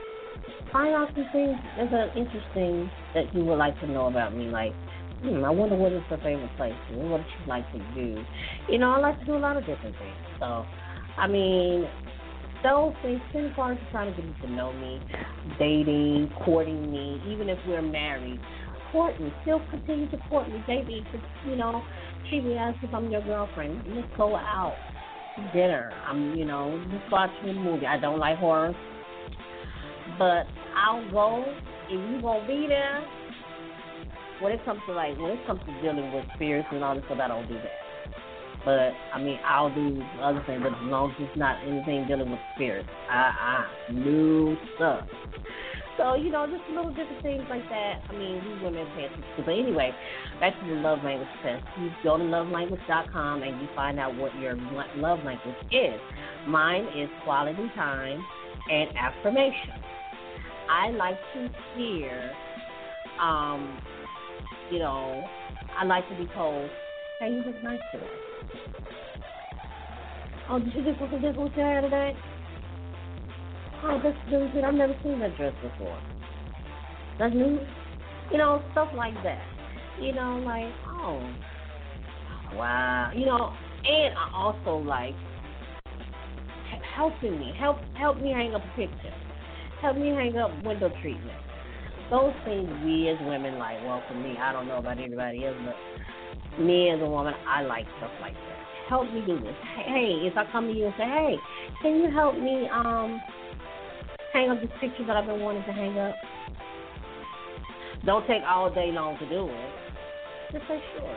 find 0.73 0.95
out 0.95 1.09
some 1.15 1.29
things 1.33 1.57
that 1.79 1.93
are 1.93 2.09
interesting 2.17 2.91
that 3.15 3.35
you 3.35 3.45
would 3.45 3.59
like 3.59 3.79
to 3.81 3.87
know 3.87 4.07
about 4.07 4.37
me. 4.37 4.47
Like, 4.47 4.73
hmm, 5.23 5.45
I 5.45 5.51
wonder 5.51 5.77
what 5.77 5.93
is 5.93 6.03
her 6.11 6.19
favorite 6.19 6.51
place 6.57 6.75
what 6.93 7.19
does 7.19 7.27
she 7.39 7.49
like 7.49 7.71
to 7.73 7.79
do. 7.95 8.23
You 8.69 8.79
know, 8.79 8.93
I 8.93 8.99
like 8.99 9.19
to 9.21 9.27
do 9.27 9.37
a 9.37 9.39
lot 9.39 9.57
of 9.57 9.65
different 9.67 9.97
things. 9.97 10.17
So, 10.41 10.65
I 11.19 11.27
mean, 11.27 11.87
those 12.63 12.95
things, 13.03 13.21
as 13.35 13.51
far 13.57 13.73
trying 13.91 14.15
to 14.15 14.23
get 14.23 14.41
to 14.43 14.51
know 14.51 14.73
me, 14.73 15.01
dating, 15.59 16.31
courting 16.45 16.93
me, 16.93 17.23
even 17.29 17.49
if 17.49 17.59
we're 17.67 17.83
married, 17.83 18.41
court 18.93 19.19
me, 19.21 19.33
still 19.43 19.61
continue 19.71 20.11
to 20.11 20.19
court 20.29 20.49
me, 20.49 20.63
me, 20.87 21.05
you 21.47 21.57
know, 21.57 21.83
treat 22.29 22.45
me 22.45 22.57
as 22.59 22.75
if 22.83 22.93
I'm 22.93 23.11
your 23.11 23.23
girlfriend. 23.23 23.83
Let's 23.89 24.09
go 24.17 24.37
out 24.37 24.77
to 25.37 25.43
dinner. 25.53 25.93
I'm, 26.07 26.37
you 26.37 26.45
know, 26.45 26.83
just 26.91 27.11
watch 27.11 27.31
a 27.43 27.53
movie. 27.53 27.87
I 27.87 27.99
don't 27.99 28.19
like 28.19 28.39
horror, 28.39 28.75
but 30.19 30.45
I'll 30.77 31.11
go 31.11 31.45
if 31.89 31.91
you 31.91 32.21
gonna 32.21 32.47
be 32.47 32.67
there. 32.69 33.05
When 34.41 34.53
it 34.53 34.65
comes 34.65 34.81
to 34.87 34.93
like, 34.93 35.19
when 35.19 35.33
it 35.33 35.47
comes 35.47 35.61
to 35.67 35.83
dealing 35.83 36.13
with 36.13 36.25
spirits 36.35 36.69
and 36.73 36.83
all 36.83 36.95
this 36.95 37.05
stuff, 37.05 37.19
I 37.21 37.29
don't 37.29 37.47
do 37.47 37.55
that. 37.55 37.90
But 38.65 38.93
I 39.13 39.19
mean, 39.19 39.39
I'll 39.47 39.75
do 39.75 40.03
other 40.21 40.43
things, 40.47 40.61
but 40.63 40.73
as 40.73 40.85
long 40.85 41.11
as 41.11 41.17
it's 41.21 41.39
not 41.39 41.57
anything 41.67 42.07
dealing 42.07 42.31
with 42.31 42.41
spirits, 42.55 42.89
I, 43.09 43.67
I 43.89 43.93
new 43.93 44.57
stuff. 44.77 45.07
So 45.97 46.15
you 46.15 46.31
know, 46.31 46.47
just 46.47 46.69
little 46.69 46.91
different 46.91 47.23
things 47.23 47.45
like 47.49 47.67
that. 47.69 48.01
I 48.09 48.13
mean, 48.13 48.43
we 48.45 48.65
women 48.65 48.87
pay 48.95 49.05
attention 49.05 49.25
to. 49.37 49.43
But 49.43 49.53
anyway, 49.53 49.93
back 50.41 50.59
to 50.61 50.67
the 50.67 50.75
love 50.75 51.03
language 51.03 51.29
test. 51.43 51.65
You 51.81 51.91
go 52.03 52.19
to 52.19 52.25
lovelanguage.com 52.25 53.43
and 53.43 53.61
you 53.61 53.69
find 53.75 53.99
out 53.99 54.17
what 54.17 54.35
your 54.39 54.57
love 54.97 55.25
language 55.25 55.57
is. 55.73 56.01
Mine 56.47 56.87
is 56.97 57.09
quality 57.25 57.71
time 57.75 58.25
and 58.71 58.91
affirmation. 58.97 59.73
I 60.71 60.91
like 60.91 61.19
to 61.35 61.49
hear, 61.77 62.31
um, 63.21 63.79
you 64.71 64.79
know, 64.79 65.25
I 65.79 65.85
like 65.85 66.09
to 66.09 66.15
be 66.15 66.27
told, 66.35 66.71
"Hey, 67.19 67.31
you 67.31 67.43
look 67.43 67.63
nice 67.63 67.81
today." 67.91 68.30
Oh, 70.53 70.59
did 70.59 70.75
you 70.75 70.83
just 70.83 71.01
look 71.01 71.13
at 71.13 71.23
this 71.23 71.37
with 71.39 71.55
today? 71.55 72.13
Oh, 73.85 74.01
that's 74.03 74.19
really 74.33 74.51
good. 74.51 74.65
I've 74.65 74.75
never 74.75 74.97
seen 75.05 75.21
that 75.21 75.37
dress 75.37 75.55
before. 75.63 75.97
That's 77.21 77.33
new. 77.33 77.61
You 78.33 78.39
know, 78.39 78.61
stuff 78.73 78.89
like 78.97 79.15
that. 79.23 79.45
You 80.01 80.13
know, 80.13 80.43
like, 80.45 80.73
oh, 80.89 81.23
wow. 82.55 83.13
You 83.15 83.27
know, 83.27 83.53
and 83.85 84.15
I 84.19 84.31
also 84.35 84.79
like 84.79 85.15
helping 86.97 87.39
me. 87.39 87.55
Help 87.57 87.79
help 87.97 88.21
me 88.21 88.33
hang 88.33 88.53
up 88.53 88.63
a 88.65 88.77
picture. 88.77 89.15
Help 89.81 89.99
me 89.99 90.09
hang 90.09 90.37
up 90.37 90.51
window 90.65 90.91
treatment. 91.01 91.39
Those 92.11 92.35
things 92.45 92.69
we 92.85 93.09
as 93.09 93.25
women 93.25 93.57
like, 93.57 93.79
well 93.85 94.03
for 94.09 94.15
me, 94.15 94.35
I 94.37 94.53
don't 94.53 94.67
know 94.67 94.79
about 94.79 94.99
anybody 94.99 95.47
else, 95.47 95.57
but 95.65 96.61
me 96.61 96.91
as 96.91 97.01
a 97.01 97.07
woman, 97.07 97.35
I 97.47 97.63
like 97.63 97.87
stuff 97.99 98.11
like 98.21 98.35
that 98.35 98.70
help 98.91 99.11
me 99.15 99.23
do 99.25 99.39
this? 99.39 99.55
Hey, 99.87 100.27
if 100.27 100.37
I 100.37 100.45
come 100.51 100.67
to 100.67 100.75
you 100.75 100.87
and 100.87 100.95
say, 100.99 101.05
hey, 101.05 101.37
can 101.81 102.03
you 102.03 102.11
help 102.11 102.35
me 102.37 102.69
um 102.75 103.23
hang 104.33 104.51
up 104.51 104.61
this 104.61 104.71
picture 104.81 105.07
that 105.07 105.17
I've 105.17 105.27
been 105.27 105.41
wanting 105.41 105.65
to 105.65 105.73
hang 105.73 105.97
up? 105.97 106.19
Don't 108.05 108.27
take 108.27 108.43
all 108.43 108.69
day 108.75 108.91
long 108.93 109.17
to 109.19 109.29
do 109.29 109.47
it. 109.47 109.71
Just 110.53 110.67
say 110.67 110.83
sure. 110.93 111.17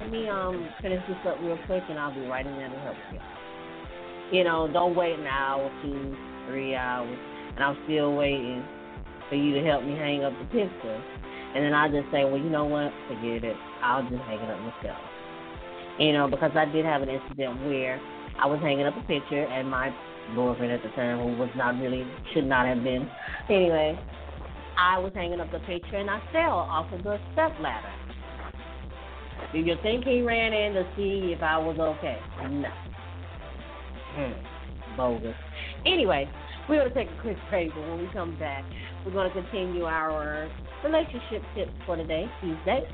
Let 0.00 0.10
me 0.10 0.28
um 0.28 0.68
finish 0.82 1.02
this 1.08 1.16
up 1.26 1.40
real 1.40 1.58
quick 1.66 1.82
and 1.88 1.98
I'll 1.98 2.14
be 2.14 2.20
right 2.28 2.46
in 2.46 2.54
there 2.56 2.68
to 2.68 2.78
help 2.80 2.96
you. 3.12 4.38
You 4.38 4.44
know, 4.44 4.68
don't 4.70 4.94
wait 4.94 5.18
an 5.18 5.26
hour, 5.26 5.72
two, 5.82 6.14
three 6.46 6.76
hours, 6.76 7.18
and 7.56 7.64
I'm 7.64 7.76
still 7.84 8.14
waiting 8.14 8.62
for 9.28 9.34
you 9.36 9.54
to 9.54 9.66
help 9.66 9.84
me 9.84 9.94
hang 9.96 10.22
up 10.22 10.32
the 10.38 10.44
picture. 10.46 11.02
And 11.54 11.64
then 11.64 11.74
I 11.74 11.88
just 11.88 12.06
say, 12.12 12.24
well, 12.24 12.38
you 12.38 12.48
know 12.50 12.64
what? 12.64 12.92
Forget 13.08 13.42
it. 13.42 13.56
I'll 13.82 14.02
just 14.02 14.22
hang 14.22 14.38
it 14.38 14.50
up 14.50 14.60
myself. 14.60 15.09
You 16.00 16.14
know, 16.14 16.28
because 16.28 16.52
I 16.56 16.64
did 16.64 16.86
have 16.86 17.02
an 17.02 17.10
incident 17.10 17.62
where 17.66 18.00
I 18.42 18.46
was 18.46 18.58
hanging 18.62 18.86
up 18.86 18.96
a 18.96 19.02
picture 19.02 19.44
and 19.44 19.68
my 19.68 19.94
boyfriend 20.34 20.72
at 20.72 20.82
the 20.82 20.88
time, 20.96 21.18
who 21.18 21.36
was 21.38 21.50
not 21.54 21.78
really, 21.78 22.06
should 22.32 22.46
not 22.46 22.66
have 22.66 22.82
been. 22.82 23.06
Anyway, 23.50 23.98
I 24.78 24.98
was 24.98 25.12
hanging 25.14 25.40
up 25.40 25.52
the 25.52 25.58
picture 25.60 25.96
and 25.96 26.08
I 26.08 26.18
fell 26.32 26.56
off 26.56 26.90
of 26.90 27.04
the 27.04 27.18
step 27.34 27.52
ladder. 27.60 27.92
Do 29.52 29.58
you 29.58 29.74
think 29.82 30.04
he 30.04 30.22
ran 30.22 30.54
in 30.54 30.72
to 30.72 30.84
see 30.96 31.34
if 31.36 31.42
I 31.42 31.58
was 31.58 31.78
okay? 31.78 32.18
No. 32.50 32.68
Hmm. 34.14 34.96
Bogus. 34.96 35.34
Anyway, 35.84 36.30
we're 36.66 36.78
going 36.80 36.88
to 36.88 36.94
take 36.94 37.08
a 37.10 37.20
quick 37.20 37.36
break, 37.50 37.74
but 37.74 37.82
when 37.82 37.98
we 37.98 38.08
come 38.14 38.38
back, 38.38 38.64
we're 39.04 39.12
going 39.12 39.30
to 39.30 39.42
continue 39.42 39.84
our 39.84 40.48
relationship 40.84 41.42
tips 41.54 41.72
for 41.86 41.96
today, 41.96 42.26
Tuesday 42.40 42.86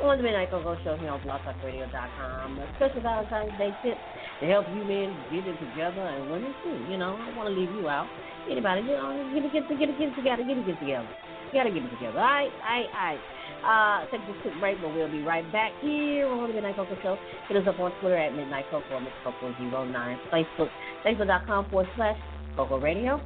on 0.00 0.16
the 0.16 0.22
Midnight 0.22 0.50
Coco 0.50 0.74
Show 0.82 0.96
here 0.96 1.10
on 1.10 1.20
blogtalkradio.com. 1.20 2.58
A 2.58 2.66
special 2.76 3.02
Valentine's 3.02 3.52
Day 3.58 3.70
tip 3.84 3.98
to 4.40 4.44
help 4.50 4.66
you 4.74 4.82
men 4.82 5.14
get 5.30 5.46
it 5.46 5.58
together 5.62 6.02
and 6.02 6.30
women 6.30 6.54
too. 6.64 6.74
You 6.90 6.96
know, 6.98 7.14
I 7.14 7.26
don't 7.30 7.36
want 7.36 7.48
to 7.52 7.54
leave 7.54 7.70
you 7.70 7.88
out. 7.88 8.08
Anybody, 8.50 8.82
you 8.82 8.98
know, 8.98 9.14
get 9.34 9.44
it, 9.44 9.52
get 9.52 9.62
it, 9.70 9.78
get 9.78 9.88
it, 9.90 9.98
get 9.98 10.08
it 10.10 10.16
together, 10.16 10.42
get 10.42 10.58
it, 10.58 10.66
get 10.66 10.74
it 10.74 10.80
together. 10.80 11.08
You 11.52 11.60
gotta 11.60 11.70
get 11.70 11.84
it 11.84 11.92
together. 11.92 12.18
All 12.18 12.32
right, 12.32 12.48
all 12.48 12.72
right, 12.72 12.90
all 12.90 13.06
right. 13.12 13.22
Uh, 13.62 14.10
take 14.10 14.26
this 14.26 14.34
quick 14.42 14.54
break, 14.58 14.80
but 14.80 14.90
we'll 14.94 15.10
be 15.12 15.22
right 15.22 15.46
back 15.52 15.70
here 15.82 16.26
on 16.26 16.48
the 16.48 16.54
Midnight 16.54 16.74
Coco 16.74 16.96
Show. 17.02 17.14
Hit 17.46 17.60
us 17.60 17.68
up 17.68 17.78
on 17.78 17.92
Twitter 18.00 18.16
at 18.16 18.34
Midnight 18.34 18.64
Coco 18.70 18.96
or 18.96 19.00
Miss 19.00 19.12
Coco09. 19.22 20.18
Facebook, 20.32 20.70
Facebook.com 21.04 21.70
forward 21.70 21.86
slash 21.94 22.18
Coco 22.56 22.80
Radio. 22.80 23.20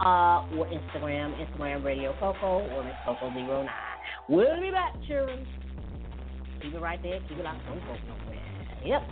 Uh, 0.00 0.44
or 0.56 0.66
Instagram, 0.66 1.34
Instagram 1.38 1.84
Radio 1.84 2.14
Coco 2.18 2.66
or 2.68 2.84
Miss 2.84 2.94
Coco09. 3.06 3.68
We'll 4.28 4.60
be 4.60 4.70
back, 4.70 4.94
children. 5.06 5.46
Keep 6.60 6.74
it 6.74 6.80
right 6.80 7.00
there. 7.02 7.20
Keep 7.28 7.38
it 7.38 7.46
out. 7.46 7.56
Don't 7.66 7.80
go 7.80 7.96
nowhere. 8.08 8.42
Yep. 8.84 9.02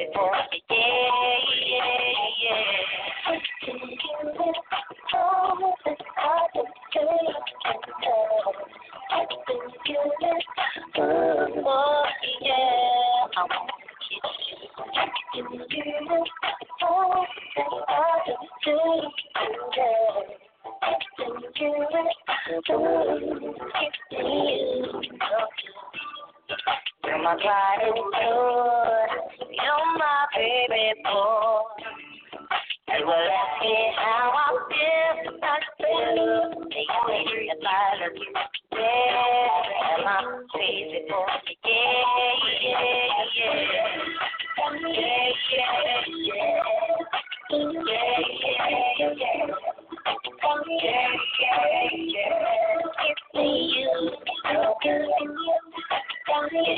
Yeah, 0.00 0.48
yeah. 0.70 1.99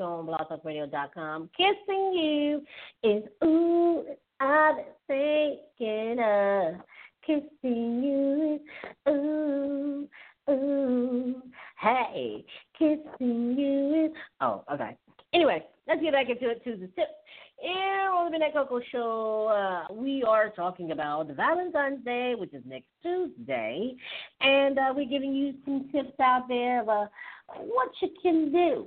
On 0.00 0.26
blogtalkradio.com. 0.26 1.50
Kissing 1.54 2.12
you 2.14 2.62
is 3.02 3.22
ooh, 3.44 4.04
I've 4.40 4.76
been 5.08 5.58
thinking 5.78 6.18
of. 6.24 6.74
Kissing 7.26 8.02
you 8.02 8.54
is 8.54 9.12
ooh, 9.12 10.08
ooh. 10.50 11.42
Hey, 11.78 12.44
kissing 12.78 13.56
you 13.58 14.06
is. 14.06 14.12
Oh, 14.40 14.64
okay. 14.72 14.96
Anyway, 15.34 15.62
let's 15.86 16.00
get 16.00 16.12
back 16.12 16.30
into 16.30 16.48
it 16.48 16.64
to 16.64 16.76
the 16.76 16.86
tip. 16.86 17.08
Here 17.58 18.08
on 18.10 18.24
the 18.24 18.30
Midnight 18.30 18.54
Coco 18.54 18.80
Show, 18.90 19.48
uh, 19.48 19.92
we 19.92 20.22
are 20.26 20.48
talking 20.48 20.92
about 20.92 21.28
Valentine's 21.28 22.02
Day, 22.06 22.34
which 22.34 22.54
is 22.54 22.62
next 22.66 22.86
Tuesday, 23.02 23.94
and 24.40 24.78
uh, 24.78 24.94
we're 24.96 25.08
giving 25.08 25.34
you 25.34 25.52
some 25.66 25.90
tips 25.92 26.18
out 26.20 26.48
there 26.48 26.80
of 26.80 26.88
uh, 26.88 27.06
what 27.58 27.90
you 28.00 28.08
can 28.22 28.50
do 28.50 28.86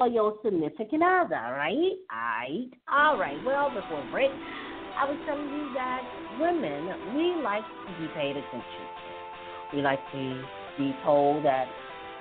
for 0.00 0.08
your 0.08 0.34
significant 0.42 1.02
other, 1.02 1.34
right? 1.34 1.92
Right. 2.10 2.70
All 2.90 3.18
right. 3.18 3.36
Well, 3.44 3.68
before 3.68 4.02
break, 4.10 4.30
I 4.98 5.04
was 5.04 5.18
telling 5.26 5.44
you 5.44 5.68
that 5.74 6.00
women, 6.38 6.88
we 7.14 7.34
like 7.42 7.64
to 7.86 8.00
be 8.00 8.08
paid 8.14 8.30
attention. 8.30 8.64
We 9.74 9.82
like 9.82 9.98
to 10.12 10.42
be 10.78 10.94
told 11.04 11.44
that 11.44 11.66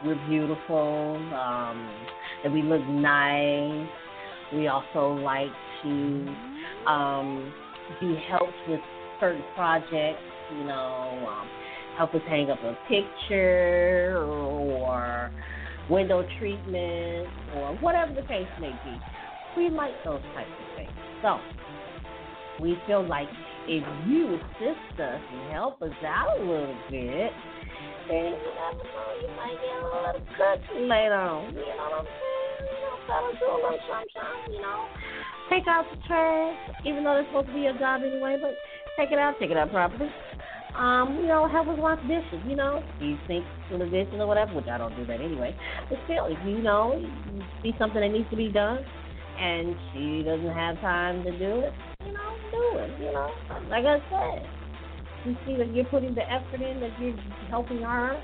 we're 0.03 0.19
beautiful, 0.27 1.15
um, 1.33 1.89
that 2.43 2.51
we 2.51 2.63
look 2.63 2.85
nice. 2.85 3.87
We 4.53 4.67
also 4.67 5.13
like 5.23 5.51
to 5.83 6.35
um, 6.85 7.53
be 8.01 8.21
helped 8.29 8.51
with 8.67 8.81
certain 9.21 9.43
projects, 9.55 10.19
you 10.51 10.65
know, 10.65 11.29
um, 11.29 11.47
help 11.95 12.13
us 12.13 12.21
hang 12.27 12.49
up 12.49 12.59
a 12.61 12.75
picture 12.89 14.25
or 14.27 15.31
window 15.89 16.25
treatment 16.39 17.27
or 17.55 17.75
whatever 17.81 18.13
the 18.13 18.21
case 18.27 18.47
may 18.59 18.71
be. 18.85 18.97
We 19.57 19.69
like 19.69 19.93
those 20.05 20.21
types 20.35 20.49
of 20.49 20.75
things. 20.77 20.91
So 21.21 21.39
we 22.61 22.77
feel 22.85 23.05
like 23.05 23.27
if 23.67 23.83
you 24.07 24.35
assist 24.35 24.99
us 24.99 25.21
and 25.33 25.51
help 25.51 25.81
us 25.81 25.91
out 26.05 26.37
a 26.37 26.41
little 26.41 26.75
bit, 26.89 27.31
then 28.07 28.33
you 28.33 28.51
never 28.57 28.83
know, 28.83 29.09
you 29.21 29.29
might 29.37 29.57
get 29.61 29.77
a 29.77 29.85
little 29.85 30.21
cookie 30.37 30.85
later 30.85 31.15
on. 31.15 31.53
You 31.53 31.61
know 31.61 31.77
what 31.77 31.93
I'm 31.93 32.05
saying? 32.05 32.69
You 32.69 32.81
know, 32.81 32.97
gotta 33.07 33.37
do 33.37 33.45
a 33.45 33.55
little 33.55 33.79
something, 33.87 34.53
you 34.53 34.61
know. 34.61 34.85
Take 35.49 35.67
out 35.67 35.85
the 35.89 35.97
trash, 36.07 36.57
even 36.85 37.03
though 37.03 37.17
it's 37.17 37.27
supposed 37.29 37.47
to 37.47 37.53
be 37.53 37.61
your 37.61 37.77
job 37.77 38.01
anyway, 38.05 38.37
but 38.41 38.53
take 38.97 39.11
it 39.11 39.19
out, 39.19 39.35
take 39.39 39.49
it 39.49 39.57
out 39.57 39.71
properly. 39.71 40.09
Um, 40.79 41.19
you 41.19 41.27
know, 41.27 41.45
help 41.51 41.67
us 41.67 41.75
wash 41.77 41.99
dishes, 42.07 42.39
you 42.47 42.55
know. 42.55 42.81
You 43.01 43.17
think 43.27 43.43
to 43.69 43.77
the 43.77 43.83
dishes 43.85 44.15
or 44.15 44.27
whatever, 44.27 44.55
which 44.55 44.67
I 44.71 44.77
don't 44.77 44.95
do 44.95 45.05
that 45.07 45.19
anyway. 45.19 45.53
But 45.89 45.99
still, 46.05 46.27
if 46.27 46.39
you 46.47 46.63
know, 46.63 46.95
you 46.95 47.43
see 47.61 47.73
something 47.77 47.99
that 47.99 48.07
needs 48.07 48.29
to 48.29 48.37
be 48.37 48.49
done 48.49 48.79
and 49.37 49.75
she 49.91 50.23
doesn't 50.23 50.55
have 50.55 50.79
time 50.79 51.25
to 51.25 51.31
do 51.37 51.67
it, 51.67 51.73
you 52.05 52.13
know, 52.13 52.31
do 52.51 52.79
it, 52.79 52.91
you 52.97 53.11
know. 53.11 53.29
Like 53.69 53.83
I 53.83 53.99
said, 54.07 54.47
you 55.25 55.35
see 55.45 55.57
that 55.57 55.73
you're 55.75 55.83
putting 55.85 56.15
the 56.15 56.23
effort 56.31 56.61
in, 56.61 56.79
that 56.79 56.91
you're 57.01 57.17
helping 57.49 57.81
her 57.81 58.17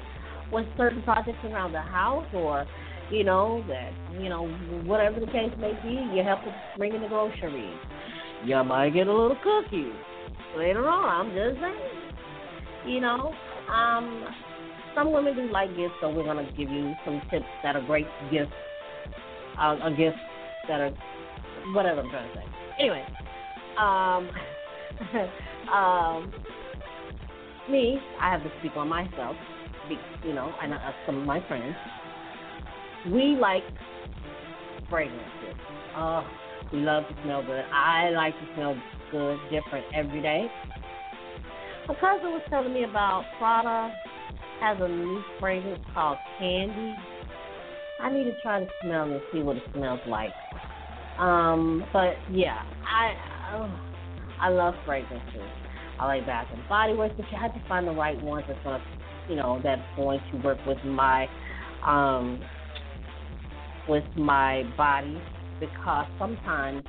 with 0.50 0.65
certain 0.78 1.04
projects 1.04 1.44
around 1.44 1.74
the 1.74 1.82
house 1.82 2.28
or, 2.34 2.65
you 3.12 3.26
know, 3.26 3.65
that, 3.68 3.91
you 4.22 4.30
know, 4.30 4.48
whatever 4.86 5.20
the 5.20 5.26
case 5.28 5.52
may 5.60 5.74
be, 5.84 6.15
you 6.15 6.24
help 6.24 6.46
with 6.46 6.56
bringing 6.78 7.02
the 7.02 7.10
groceries. 7.10 7.76
You 8.46 8.63
might 8.63 8.91
get 8.91 9.08
a 9.08 9.13
little 9.13 9.38
cookie 9.44 9.91
later 10.56 10.88
on, 10.88 11.28
I'm 11.28 11.36
just 11.36 11.60
saying. 11.60 12.05
You 12.86 13.02
know, 13.02 13.34
um, 13.74 14.28
some 14.93 15.12
women 15.12 15.36
do 15.36 15.52
like 15.52 15.76
gifts, 15.76 15.95
so 16.02 16.10
we're 16.10 16.24
to 16.24 16.48
give 16.58 16.69
you 16.69 16.95
some 17.04 17.21
tips 17.32 17.45
that 17.63 17.76
are 17.76 17.82
great 17.82 18.08
gifts, 18.32 18.52
uh, 19.60 19.78
a 19.84 19.89
gift 19.89 20.17
that 20.67 20.82
are, 20.82 20.91
whatever 21.74 22.02
I'm 22.02 22.10
trying 22.10 22.30
to 22.30 22.36
say. 22.36 22.43
Anyway, 22.80 23.04
um, 23.78 24.30
um, 25.74 26.34
me, 27.69 28.00
I 28.21 28.32
have 28.32 28.43
to 28.43 28.52
speak 28.60 28.74
on 28.76 28.88
myself, 28.88 29.36
you 30.24 30.34
know, 30.34 30.54
and 30.62 30.74
uh, 30.74 30.78
some 31.06 31.17
of 31.17 31.26
my 31.26 31.45
friends. 31.48 31.76
We 33.12 33.36
like 33.39 33.63
fragrances. 34.89 35.26
Uh, 35.95 36.24
we 36.71 36.80
love 36.80 37.04
to 37.08 37.15
smell 37.24 37.43
good. 37.43 37.63
I 37.71 38.10
like 38.12 38.34
to 38.34 38.54
smell 38.56 38.78
good, 39.12 39.39
different 39.52 39.86
every 39.93 40.21
day. 40.21 40.48
My 41.88 41.93
cousin 41.95 42.32
was 42.32 42.41
telling 42.50 42.74
me 42.74 42.84
about 42.84 43.26
Prada 43.38 43.93
has 44.60 44.78
a 44.82 44.88
new 44.88 45.21
fragrance 45.39 45.80
called 45.93 46.17
Candy. 46.39 46.95
I 48.00 48.12
need 48.12 48.24
to 48.24 48.34
try 48.41 48.60
to 48.62 48.67
smell 48.82 49.04
and 49.04 49.21
see 49.32 49.41
what 49.41 49.58
it 49.58 49.63
smells 49.74 50.00
like. 50.08 50.34
Um, 51.19 51.86
but 51.93 52.15
yeah, 52.32 52.58
I 52.91 53.56
uh, 53.56 53.69
I 54.41 54.50
love 54.50 54.74
fragrances. 54.84 55.41
I 56.00 56.08
like 56.08 56.26
Bath 56.26 56.48
and 56.52 56.67
Body 56.67 56.93
Works, 56.93 57.13
but 57.17 57.26
you 57.32 57.38
have 57.39 57.54
to 57.54 57.62
find 57.67 57.88
the 57.88 57.91
right 57.91 58.21
ones 58.21 58.45
that's 58.48 58.60
gonna, 58.63 58.84
you 59.30 59.36
know, 59.36 59.62
that's 59.63 59.82
going 59.95 60.19
to 60.32 60.38
work 60.39 60.58
with 60.65 60.84
my, 60.84 61.28
um, 61.86 62.41
with 63.88 64.04
my 64.17 64.63
body 64.76 65.21
because 65.60 66.06
sometimes, 66.19 66.84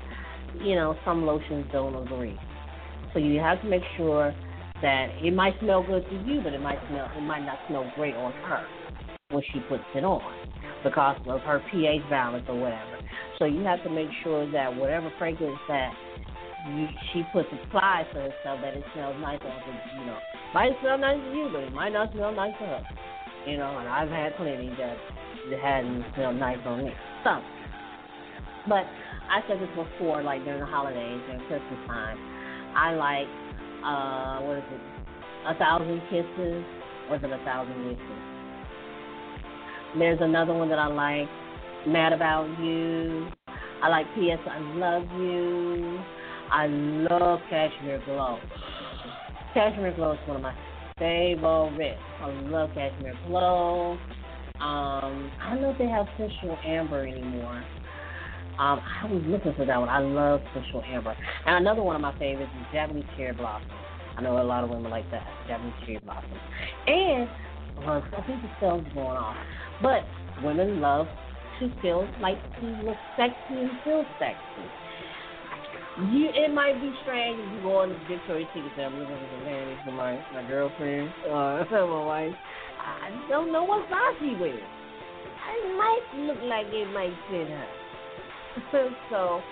you 0.60 0.74
know, 0.74 0.96
some 1.04 1.24
lotions 1.24 1.66
don't 1.70 1.94
agree. 1.94 2.36
So 3.12 3.20
you 3.20 3.38
have 3.40 3.60
to 3.62 3.68
make 3.68 3.82
sure 3.96 4.34
that 4.82 5.08
it 5.22 5.32
might 5.32 5.54
smell 5.60 5.82
good 5.82 6.04
to 6.10 6.16
you, 6.30 6.40
but 6.42 6.52
it 6.52 6.60
might 6.60 6.78
smell 6.88 7.10
it 7.16 7.22
might 7.22 7.44
not 7.44 7.58
smell 7.68 7.90
great 7.94 8.14
on 8.14 8.32
her 8.44 8.66
when 9.30 9.42
she 9.52 9.60
puts 9.68 9.82
it 9.94 10.04
on 10.04 10.22
because 10.84 11.16
of 11.26 11.40
her 11.42 11.62
pH 11.70 12.02
balance 12.10 12.44
or 12.48 12.58
whatever. 12.58 12.98
So 13.38 13.44
you 13.44 13.62
have 13.64 13.82
to 13.84 13.90
make 13.90 14.08
sure 14.22 14.50
that 14.52 14.74
whatever 14.76 15.12
fragrance 15.18 15.58
that 15.68 15.92
you, 16.68 16.86
she 17.12 17.22
puts 17.32 17.48
applies 17.52 18.06
to 18.14 18.20
herself 18.20 18.60
that 18.62 18.74
it 18.74 18.84
smells 18.94 19.16
nice 19.20 19.40
on 19.44 19.50
her. 19.50 20.00
You 20.00 20.06
know, 20.06 20.18
might 20.54 20.72
smell 20.80 20.98
nice 20.98 21.18
to 21.18 21.36
you, 21.36 21.48
but 21.52 21.62
it 21.62 21.72
might 21.72 21.92
not 21.92 22.12
smell 22.12 22.32
nice 22.32 22.54
to 22.60 22.66
her. 22.66 22.86
You 23.46 23.58
know, 23.58 23.78
and 23.78 23.88
I've 23.88 24.10
had 24.10 24.36
plenty 24.36 24.70
that 24.78 24.96
that 25.50 25.60
hadn't 25.60 26.04
smelled 26.14 26.36
nice 26.36 26.58
on 26.66 26.84
me. 26.84 26.92
So, 27.22 27.38
but 28.68 28.82
I 29.30 29.42
said 29.46 29.60
this 29.60 29.70
before, 29.76 30.22
like 30.22 30.44
during 30.44 30.60
the 30.60 30.66
holidays 30.66 31.22
and 31.30 31.40
Christmas 31.46 31.78
time, 31.86 32.18
I 32.74 32.94
like 32.94 33.26
uh, 33.84 34.40
what 34.40 34.58
is 34.58 34.64
it? 34.70 34.80
A 35.46 35.54
thousand 35.58 36.00
kisses, 36.10 36.64
is 37.12 37.20
it 37.22 37.30
a 37.30 37.40
thousand 37.44 37.86
wishes? 37.86 38.00
There's 39.98 40.18
another 40.20 40.52
one 40.52 40.68
that 40.68 40.78
I 40.78 40.88
like, 40.88 41.28
Mad 41.86 42.12
About 42.12 42.48
You. 42.60 43.28
I 43.82 43.88
like 43.88 44.06
P.S. 44.14 44.38
I 44.50 44.58
Love 44.76 45.04
You. 45.20 46.00
I 46.50 46.66
love 46.66 47.40
Cashmere 47.48 48.02
Glow. 48.04 48.38
Cashmere 49.54 49.94
Glow 49.94 50.12
is 50.12 50.18
one 50.26 50.36
of 50.36 50.42
my 50.42 50.54
favorites. 50.98 51.98
I 52.20 52.30
love 52.50 52.70
Cashmere 52.74 53.16
Glow. 53.26 53.92
Um, 54.60 55.30
I 55.40 55.50
don't 55.50 55.62
know 55.62 55.70
if 55.72 55.78
they 55.78 55.88
have 55.88 56.06
Sensual 56.18 56.58
Amber 56.66 57.06
anymore. 57.06 57.64
Um, 58.58 58.80
I 58.80 59.04
was 59.04 59.22
looking 59.26 59.52
for 59.54 59.66
that 59.66 59.76
one. 59.76 59.88
I 59.88 60.00
love 60.00 60.40
Sensual 60.54 60.82
Amber. 60.88 61.14
And 61.44 61.56
another 61.56 61.82
one 61.82 61.94
of 61.94 62.00
my 62.00 62.16
favorites 62.18 62.50
is 62.58 62.66
Japanese 62.72 63.04
Cherry 63.16 63.34
Blossom. 63.34 63.68
I 64.16 64.22
know 64.22 64.40
a 64.40 64.42
lot 64.42 64.64
of 64.64 64.70
women 64.70 64.90
like 64.90 65.04
that, 65.10 65.26
Japanese 65.46 65.74
Cherry 65.84 66.00
Blossom. 66.00 66.32
And, 66.86 67.28
well, 67.84 68.02
I 68.16 68.26
think 68.26 68.40
the 68.40 68.48
going 68.60 68.88
off. 68.96 69.36
But 69.82 70.08
women 70.42 70.80
love 70.80 71.06
to 71.60 71.70
feel 71.82 72.08
like 72.20 72.40
to 72.60 72.66
look 72.80 72.96
sexy 73.16 73.60
and 73.60 73.70
feel 73.84 74.04
sexy. 74.18 74.64
You, 76.12 76.28
it 76.32 76.52
might 76.52 76.80
be 76.80 76.92
strange 77.02 77.40
if 77.40 77.52
you 77.56 77.62
go 77.62 77.80
on 77.80 77.88
Victoria's 78.08 78.48
Secret 78.52 78.72
and 78.76 78.94
I'm 78.94 79.00
looking 79.00 79.76
for 79.84 79.92
my, 79.92 80.16
my 80.32 80.46
girlfriend 80.48 81.12
or 81.28 81.64
my 81.70 82.04
wife. 82.04 82.36
I 82.80 83.28
don't 83.28 83.52
know 83.52 83.64
what 83.64 83.88
size 83.88 84.16
she 84.20 84.36
wears. 84.40 84.60
I 85.44 85.76
might 85.76 86.26
look 86.26 86.38
like 86.42 86.66
it 86.68 86.92
might 86.92 87.12
fit 87.30 87.48
her. 87.48 87.66
so, 89.10 89.42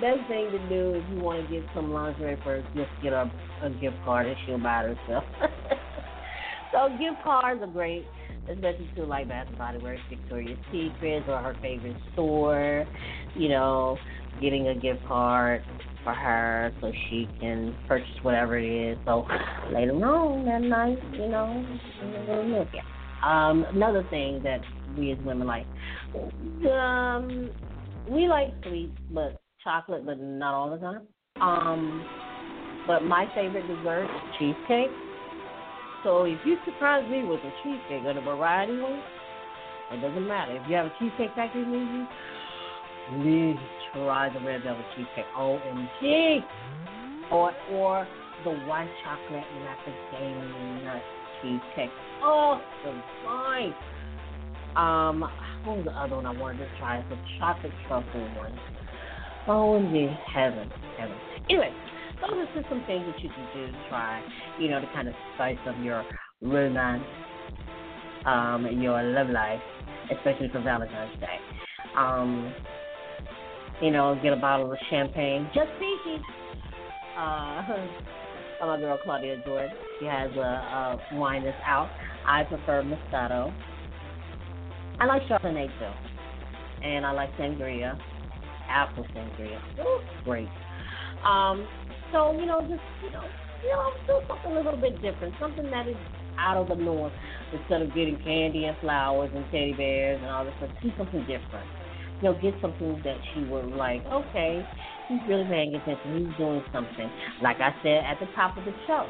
best 0.00 0.26
thing 0.28 0.50
to 0.50 0.58
do 0.68 0.94
if 0.94 1.04
you 1.10 1.20
want 1.20 1.46
to 1.46 1.52
get 1.52 1.64
some 1.74 1.92
lingerie 1.92 2.38
first, 2.44 2.66
just 2.74 2.90
get 3.02 3.12
a, 3.12 3.30
a 3.62 3.70
gift 3.80 3.96
card 4.04 4.26
and 4.26 4.36
she'll 4.46 4.58
buy 4.58 4.84
it 4.84 4.96
herself. 4.96 5.24
so, 6.72 6.88
gift 6.98 7.22
cards 7.22 7.62
are 7.62 7.66
great, 7.66 8.04
especially 8.50 8.90
to 8.96 9.04
like 9.04 9.28
Bath 9.28 9.46
and 9.48 9.58
Body 9.58 9.78
Works, 9.78 10.00
Victoria's 10.08 10.58
Secret, 10.72 11.28
or 11.28 11.38
her 11.38 11.56
favorite 11.60 11.96
store. 12.12 12.86
You 13.36 13.48
know, 13.48 13.98
getting 14.40 14.68
a 14.68 14.74
gift 14.74 15.06
card 15.06 15.62
for 16.04 16.14
her 16.14 16.72
so 16.80 16.92
she 17.08 17.28
can 17.40 17.74
purchase 17.88 18.08
whatever 18.22 18.58
it 18.58 18.92
is. 18.92 18.98
So 19.06 19.26
later 19.72 19.92
on 19.92 20.44
that 20.44 20.62
night, 20.62 20.98
you 21.12 21.28
know, 21.28 21.64
at. 22.60 22.84
Um, 23.26 23.64
another 23.70 24.06
thing 24.10 24.42
that 24.42 24.60
we 24.98 25.12
as 25.12 25.18
women 25.24 25.46
like, 25.46 25.66
um, 26.70 27.50
we 28.10 28.28
like 28.28 28.52
sweets, 28.66 28.96
but 29.10 29.40
chocolate, 29.62 30.04
but 30.04 30.20
not 30.20 30.54
all 30.54 30.70
the 30.70 30.78
time. 30.78 31.02
Um, 31.40 32.04
but 32.86 33.02
my 33.02 33.26
favorite 33.34 33.66
dessert 33.66 34.04
is 34.04 34.38
cheesecake. 34.38 34.90
So 36.02 36.24
if 36.24 36.38
you 36.44 36.56
surprise 36.66 37.08
me 37.10 37.24
with 37.24 37.40
a 37.40 37.52
cheesecake 37.62 38.04
or 38.04 38.10
a 38.10 38.20
variety 38.20 38.78
one, 38.78 39.02
it 39.92 40.00
doesn't 40.00 40.26
matter. 40.26 40.56
If 40.56 40.68
you 40.68 40.76
have 40.76 40.86
a 40.86 40.92
cheesecake 40.98 41.34
factory 41.34 41.62
you, 41.62 42.06
please 43.10 43.56
try 43.92 44.30
the 44.32 44.40
red 44.40 44.62
velvet 44.62 44.84
cheesecake. 44.94 45.24
OMG! 45.36 46.40
Or 47.32 47.52
or 47.72 48.06
the 48.44 48.50
white 48.50 48.90
chocolate 49.02 49.44
macadamia 49.64 50.84
nut 50.84 51.02
cheesecake. 51.40 51.90
Oh, 52.22 52.60
divine. 52.84 53.74
Um, 54.76 55.20
what 55.64 55.78
was 55.78 55.84
the 55.84 55.92
other 55.92 56.16
one 56.16 56.26
I 56.26 56.32
wanted 56.32 56.58
to 56.58 56.68
try? 56.78 56.98
A 56.98 57.04
chocolate 57.38 57.72
truffle 57.86 58.28
one. 58.36 58.60
OMG, 59.46 60.16
heaven, 60.32 60.68
heaven. 60.98 61.16
Anyway, 61.48 61.70
those 62.20 62.38
are 62.38 62.46
just 62.54 62.68
some 62.68 62.82
things 62.84 63.04
that 63.06 63.22
you 63.22 63.30
can 63.30 63.48
do 63.54 63.72
to 63.72 63.78
try, 63.88 64.22
you 64.58 64.70
know, 64.70 64.80
to 64.80 64.86
kind 64.88 65.08
of 65.08 65.14
spice 65.34 65.58
up 65.68 65.76
your 65.82 66.04
romance, 66.42 67.04
um, 68.26 68.66
your 68.80 69.02
love 69.02 69.28
life, 69.28 69.60
especially 70.10 70.48
for 70.50 70.60
Valentine's 70.60 71.12
Day. 71.20 71.38
Um, 71.96 72.54
you 73.82 73.90
know, 73.90 74.18
get 74.22 74.32
a 74.32 74.36
bottle 74.36 74.72
of 74.72 74.78
champagne, 74.90 75.50
just 75.54 75.68
peachy. 75.78 76.22
Uh, 77.18 77.62
my 78.66 78.78
girl 78.78 78.98
Claudia 78.98 79.36
Jordan, 79.44 79.70
she 79.98 80.06
has 80.06 80.30
a, 80.36 80.40
a 80.40 81.00
wine 81.12 81.44
that's 81.44 81.56
out. 81.66 81.90
I 82.26 82.44
prefer 82.44 82.82
Moscato. 82.82 83.52
I 85.00 85.06
like 85.06 85.22
Chardonnay 85.22 85.66
too, 85.66 86.84
and 86.86 87.04
I 87.04 87.12
like 87.12 87.30
sangria, 87.36 87.98
apple 88.68 89.06
sangria. 89.14 89.60
Ooh, 89.80 90.00
great. 90.24 90.48
Um, 91.24 91.66
so 92.12 92.32
you 92.32 92.46
know, 92.46 92.60
just 92.60 92.82
you 93.02 93.10
know, 93.10 93.24
you 93.62 93.70
know, 93.70 93.90
do 94.06 94.26
something 94.28 94.52
a 94.52 94.54
little 94.54 94.80
bit 94.80 95.00
different, 95.02 95.34
something 95.40 95.70
that 95.70 95.88
is 95.88 95.96
out 96.38 96.56
of 96.56 96.68
the 96.68 96.76
norm. 96.82 97.12
Instead 97.52 97.82
of 97.82 97.88
getting 97.94 98.18
candy 98.24 98.64
and 98.64 98.76
flowers 98.78 99.30
and 99.34 99.44
teddy 99.46 99.74
bears 99.76 100.20
and 100.20 100.30
all 100.30 100.44
this 100.44 100.54
stuff, 100.58 100.70
do 100.82 100.90
something 100.96 101.20
different 101.20 101.68
you 102.24 102.32
know, 102.32 102.40
get 102.40 102.54
something 102.60 103.00
that 103.04 103.16
she 103.32 103.44
would 103.44 103.66
like, 103.76 104.04
okay, 104.06 104.64
he's 105.08 105.20
really 105.28 105.44
paying 105.44 105.74
attention, 105.74 106.26
he's 106.26 106.36
doing 106.38 106.62
something. 106.72 107.10
Like 107.42 107.58
I 107.60 107.74
said 107.82 108.04
at 108.04 108.18
the 108.20 108.26
top 108.34 108.56
of 108.56 108.64
the 108.64 108.72
show. 108.86 109.08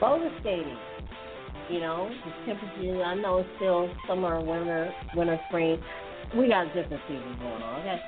Roller 0.00 0.30
skating. 0.40 0.78
You 1.70 1.78
know, 1.78 2.10
the 2.10 2.52
temperature 2.52 3.02
I 3.04 3.14
know 3.14 3.38
it's 3.38 3.48
still 3.56 3.88
summer, 4.08 4.40
winter 4.40 4.92
winter, 5.14 5.38
spring. 5.48 5.80
We 6.36 6.48
got 6.48 6.66
different 6.74 7.02
seasons 7.06 7.38
going 7.38 7.62
on, 7.62 7.80
okay? 7.80 8.00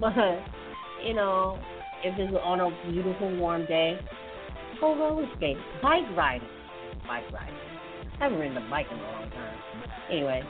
But, 0.00 0.12
you 1.06 1.14
know, 1.14 1.58
if 2.04 2.18
it's 2.18 2.36
on 2.44 2.60
a 2.60 2.70
beautiful 2.90 3.36
warm 3.36 3.66
day, 3.66 3.98
go 4.80 4.96
roller 4.96 5.26
skating. 5.36 5.62
Bike 5.82 6.04
riding. 6.16 6.48
Bike 7.06 7.24
riding. 7.32 7.54
I 8.20 8.24
haven't 8.24 8.38
ridden 8.38 8.56
a 8.56 8.68
bike 8.68 8.86
in 8.90 8.98
a 8.98 9.02
long 9.02 9.30
time. 9.30 9.56
Anyway, 10.10 10.42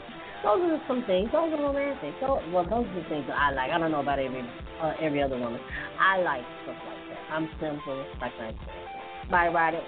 those 0.43 0.61
are 0.61 0.83
some 0.89 1.05
things. 1.07 1.31
Those 1.33 1.53
are 1.53 1.63
romantic. 1.63 2.15
So, 2.21 2.41
well, 2.51 2.65
those 2.65 2.87
are 2.87 2.95
the 3.03 3.09
things 3.09 3.27
that 3.29 3.39
I 3.39 3.53
like. 3.53 3.71
I 3.71 3.79
don't 3.79 3.93
know 3.93 4.01
about 4.01 4.19
every 4.19 4.43
uh, 4.83 4.95
every 5.01 5.23
other 5.23 5.39
woman. 5.39 5.61
I 6.01 6.19
like 6.19 6.43
stuff 6.65 6.77
like 6.87 7.15
that. 7.15 7.33
I'm 7.33 7.49
simple, 7.61 8.05
like 8.21 8.33
I 8.41 8.51
said. 8.51 8.59
Bike 9.31 9.55
ride 9.55 9.75
it, 9.75 9.85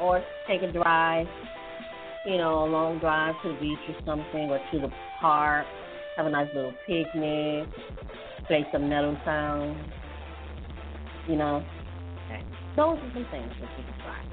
or 0.00 0.22
take 0.46 0.62
a 0.62 0.70
drive. 0.70 1.26
You 2.26 2.38
know, 2.38 2.64
a 2.64 2.66
long 2.66 2.98
drive 2.98 3.34
to 3.42 3.52
the 3.52 3.60
beach 3.60 3.78
or 3.88 3.94
something, 4.06 4.50
or 4.50 4.58
to 4.72 4.80
the 4.80 4.92
park. 5.20 5.66
Have 6.16 6.26
a 6.26 6.30
nice 6.30 6.48
little 6.54 6.74
picnic. 6.86 7.68
Play 8.46 8.66
some 8.72 8.88
metal 8.88 9.16
sounds. 9.24 9.78
You 11.28 11.36
know. 11.36 11.64
Okay. 12.26 12.42
Those 12.76 12.98
are 12.98 13.10
some 13.12 13.26
things 13.30 13.52
that 13.60 13.70
you 13.78 13.84
can 13.84 13.94
try. 14.00 14.24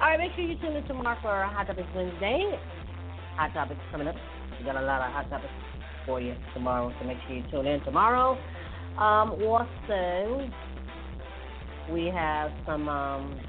All 0.00 0.08
right, 0.08 0.18
make 0.18 0.32
sure 0.34 0.44
you 0.44 0.56
tune 0.60 0.76
in 0.76 0.84
tomorrow 0.84 1.18
for 1.22 1.42
Hot 1.44 1.66
Topics 1.66 1.88
Wednesday. 1.94 2.58
Hot 3.36 3.52
Topics 3.52 3.80
coming 3.90 4.08
up. 4.08 4.16
We 4.58 4.66
got 4.66 4.76
a 4.76 4.84
lot 4.84 5.00
of 5.00 5.12
hot 5.12 5.30
topics 5.30 5.52
for 6.04 6.20
you 6.20 6.34
tomorrow, 6.52 6.92
so 7.00 7.06
make 7.06 7.16
sure 7.26 7.36
you 7.36 7.44
tune 7.50 7.66
in 7.66 7.80
tomorrow. 7.80 8.38
Um, 8.98 9.32
also, 9.42 10.50
we 11.90 12.06
have 12.14 12.50
some 12.66 12.86
um, 12.88 13.40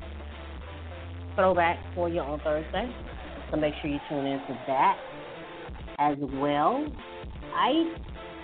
throwback 1.36 1.77
for 1.93 2.08
you 2.08 2.21
on 2.21 2.39
Thursday, 2.39 2.89
so 3.52 3.58
make 3.58 3.74
sure 3.82 3.92
you 3.92 4.00
tune 4.10 4.26
in 4.26 4.40
for 4.48 4.58
that 4.68 4.98
as 6.00 6.18
well. 6.40 6.88
I 7.54 7.94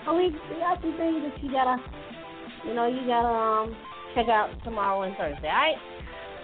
believe 0.04 0.32
we 0.50 0.56
got 0.60 0.80
some 0.80 0.96
things 0.96 1.24
that 1.24 1.42
you 1.42 1.50
gotta 1.50 1.76
you 2.66 2.74
know, 2.74 2.86
you 2.86 3.06
gotta 3.06 3.28
um 3.28 3.76
check 4.14 4.28
out 4.28 4.50
tomorrow 4.64 5.02
and 5.02 5.16
Thursday. 5.16 5.48
All 5.48 5.54
right. 5.54 5.76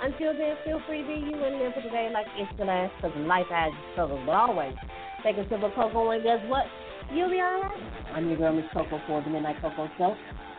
Until 0.03 0.35
then, 0.35 0.57
feel 0.65 0.81
free 0.87 1.03
to 1.03 1.09
be 1.09 1.15
you 1.15 1.45
and 1.45 1.59
live 1.59 1.73
for 1.75 1.83
today 1.83 2.11
like 2.13 2.27
it's 2.37 2.51
the 2.59 2.65
last, 2.65 2.93
because 2.97 3.17
life 3.27 3.47
has 3.49 3.73
struggles, 3.93 4.21
but 4.27 4.33
always 4.33 4.75
take 5.23 5.37
a 5.37 5.49
sip 5.49 5.63
of 5.63 5.73
cocoa, 5.75 6.11
and 6.11 6.23
guess 6.23 6.41
what? 6.47 6.65
You'll 7.13 7.31
be 7.31 7.37
alright. 7.37 7.81
I'm 8.13 8.29
your 8.29 8.39
girl, 8.39 8.53
Miss 8.53 8.65
Coco, 8.73 9.01
for 9.07 9.23
the 9.23 9.31
Midnight 9.31 9.57
Coco 9.63 9.89
Show. 9.97 10.17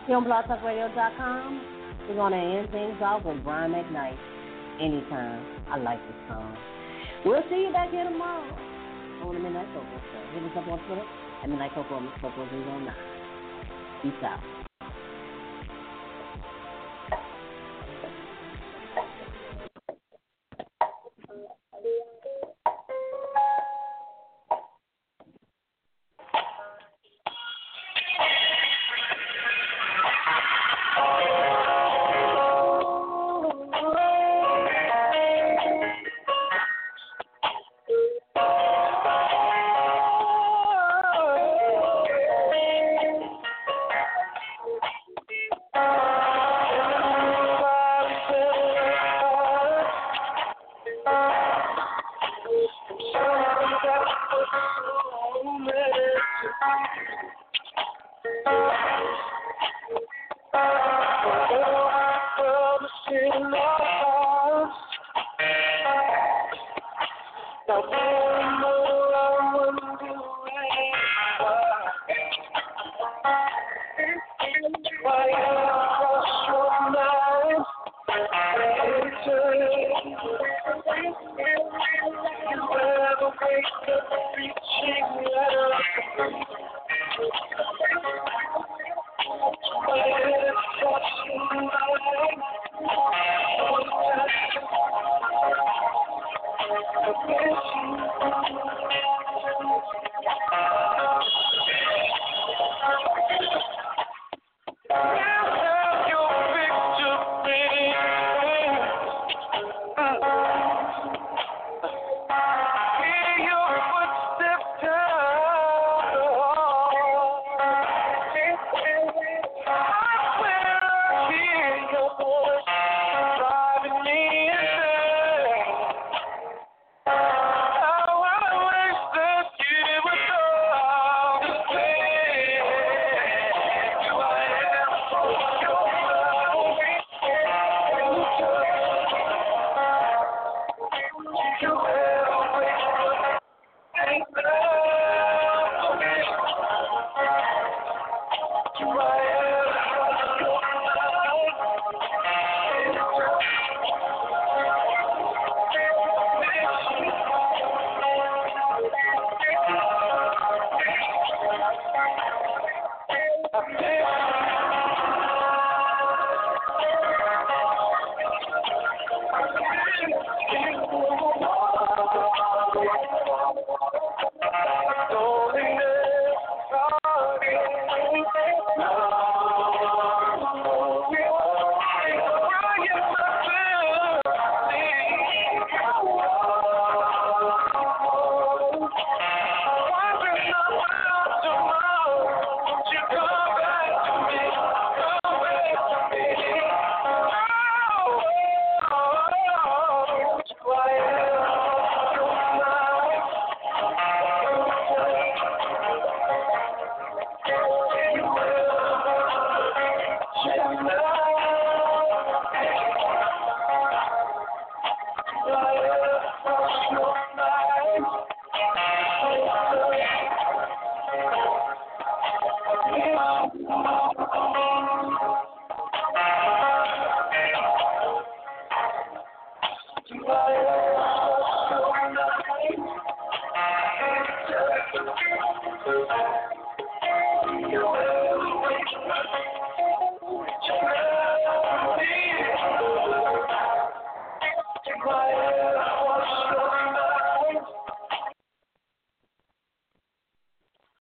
Here 0.07 0.15
on 0.15 0.25
BlogTalkRadio.com. 0.25 2.07
We're 2.09 2.15
gonna 2.15 2.37
end 2.37 2.71
things 2.71 2.97
off 3.01 3.25
with 3.25 3.43
Brian 3.43 3.71
McKnight. 3.71 4.17
Anytime. 4.79 5.45
I 5.69 5.77
like 5.77 5.99
this 6.07 6.15
song. 6.29 6.57
We'll 7.25 7.41
see 7.49 7.65
you 7.65 7.73
back 7.73 7.89
here 7.89 8.03
tomorrow 8.03 8.45
on 9.23 9.33
the 9.33 9.39
Midnight 9.39 9.65
Coco 9.73 9.97
Show. 10.13 10.39
Hit 10.39 10.43
us 10.43 10.57
up 10.57 10.67
on 10.67 10.77
Twitter 10.85 11.01
at 11.41 11.49
Midnight 11.49 11.73
Coco, 11.73 11.99
Miss 11.99 12.13
Coco 12.21 12.45
09. 12.45 12.93
Peace 14.03 14.13
out. 14.23 14.54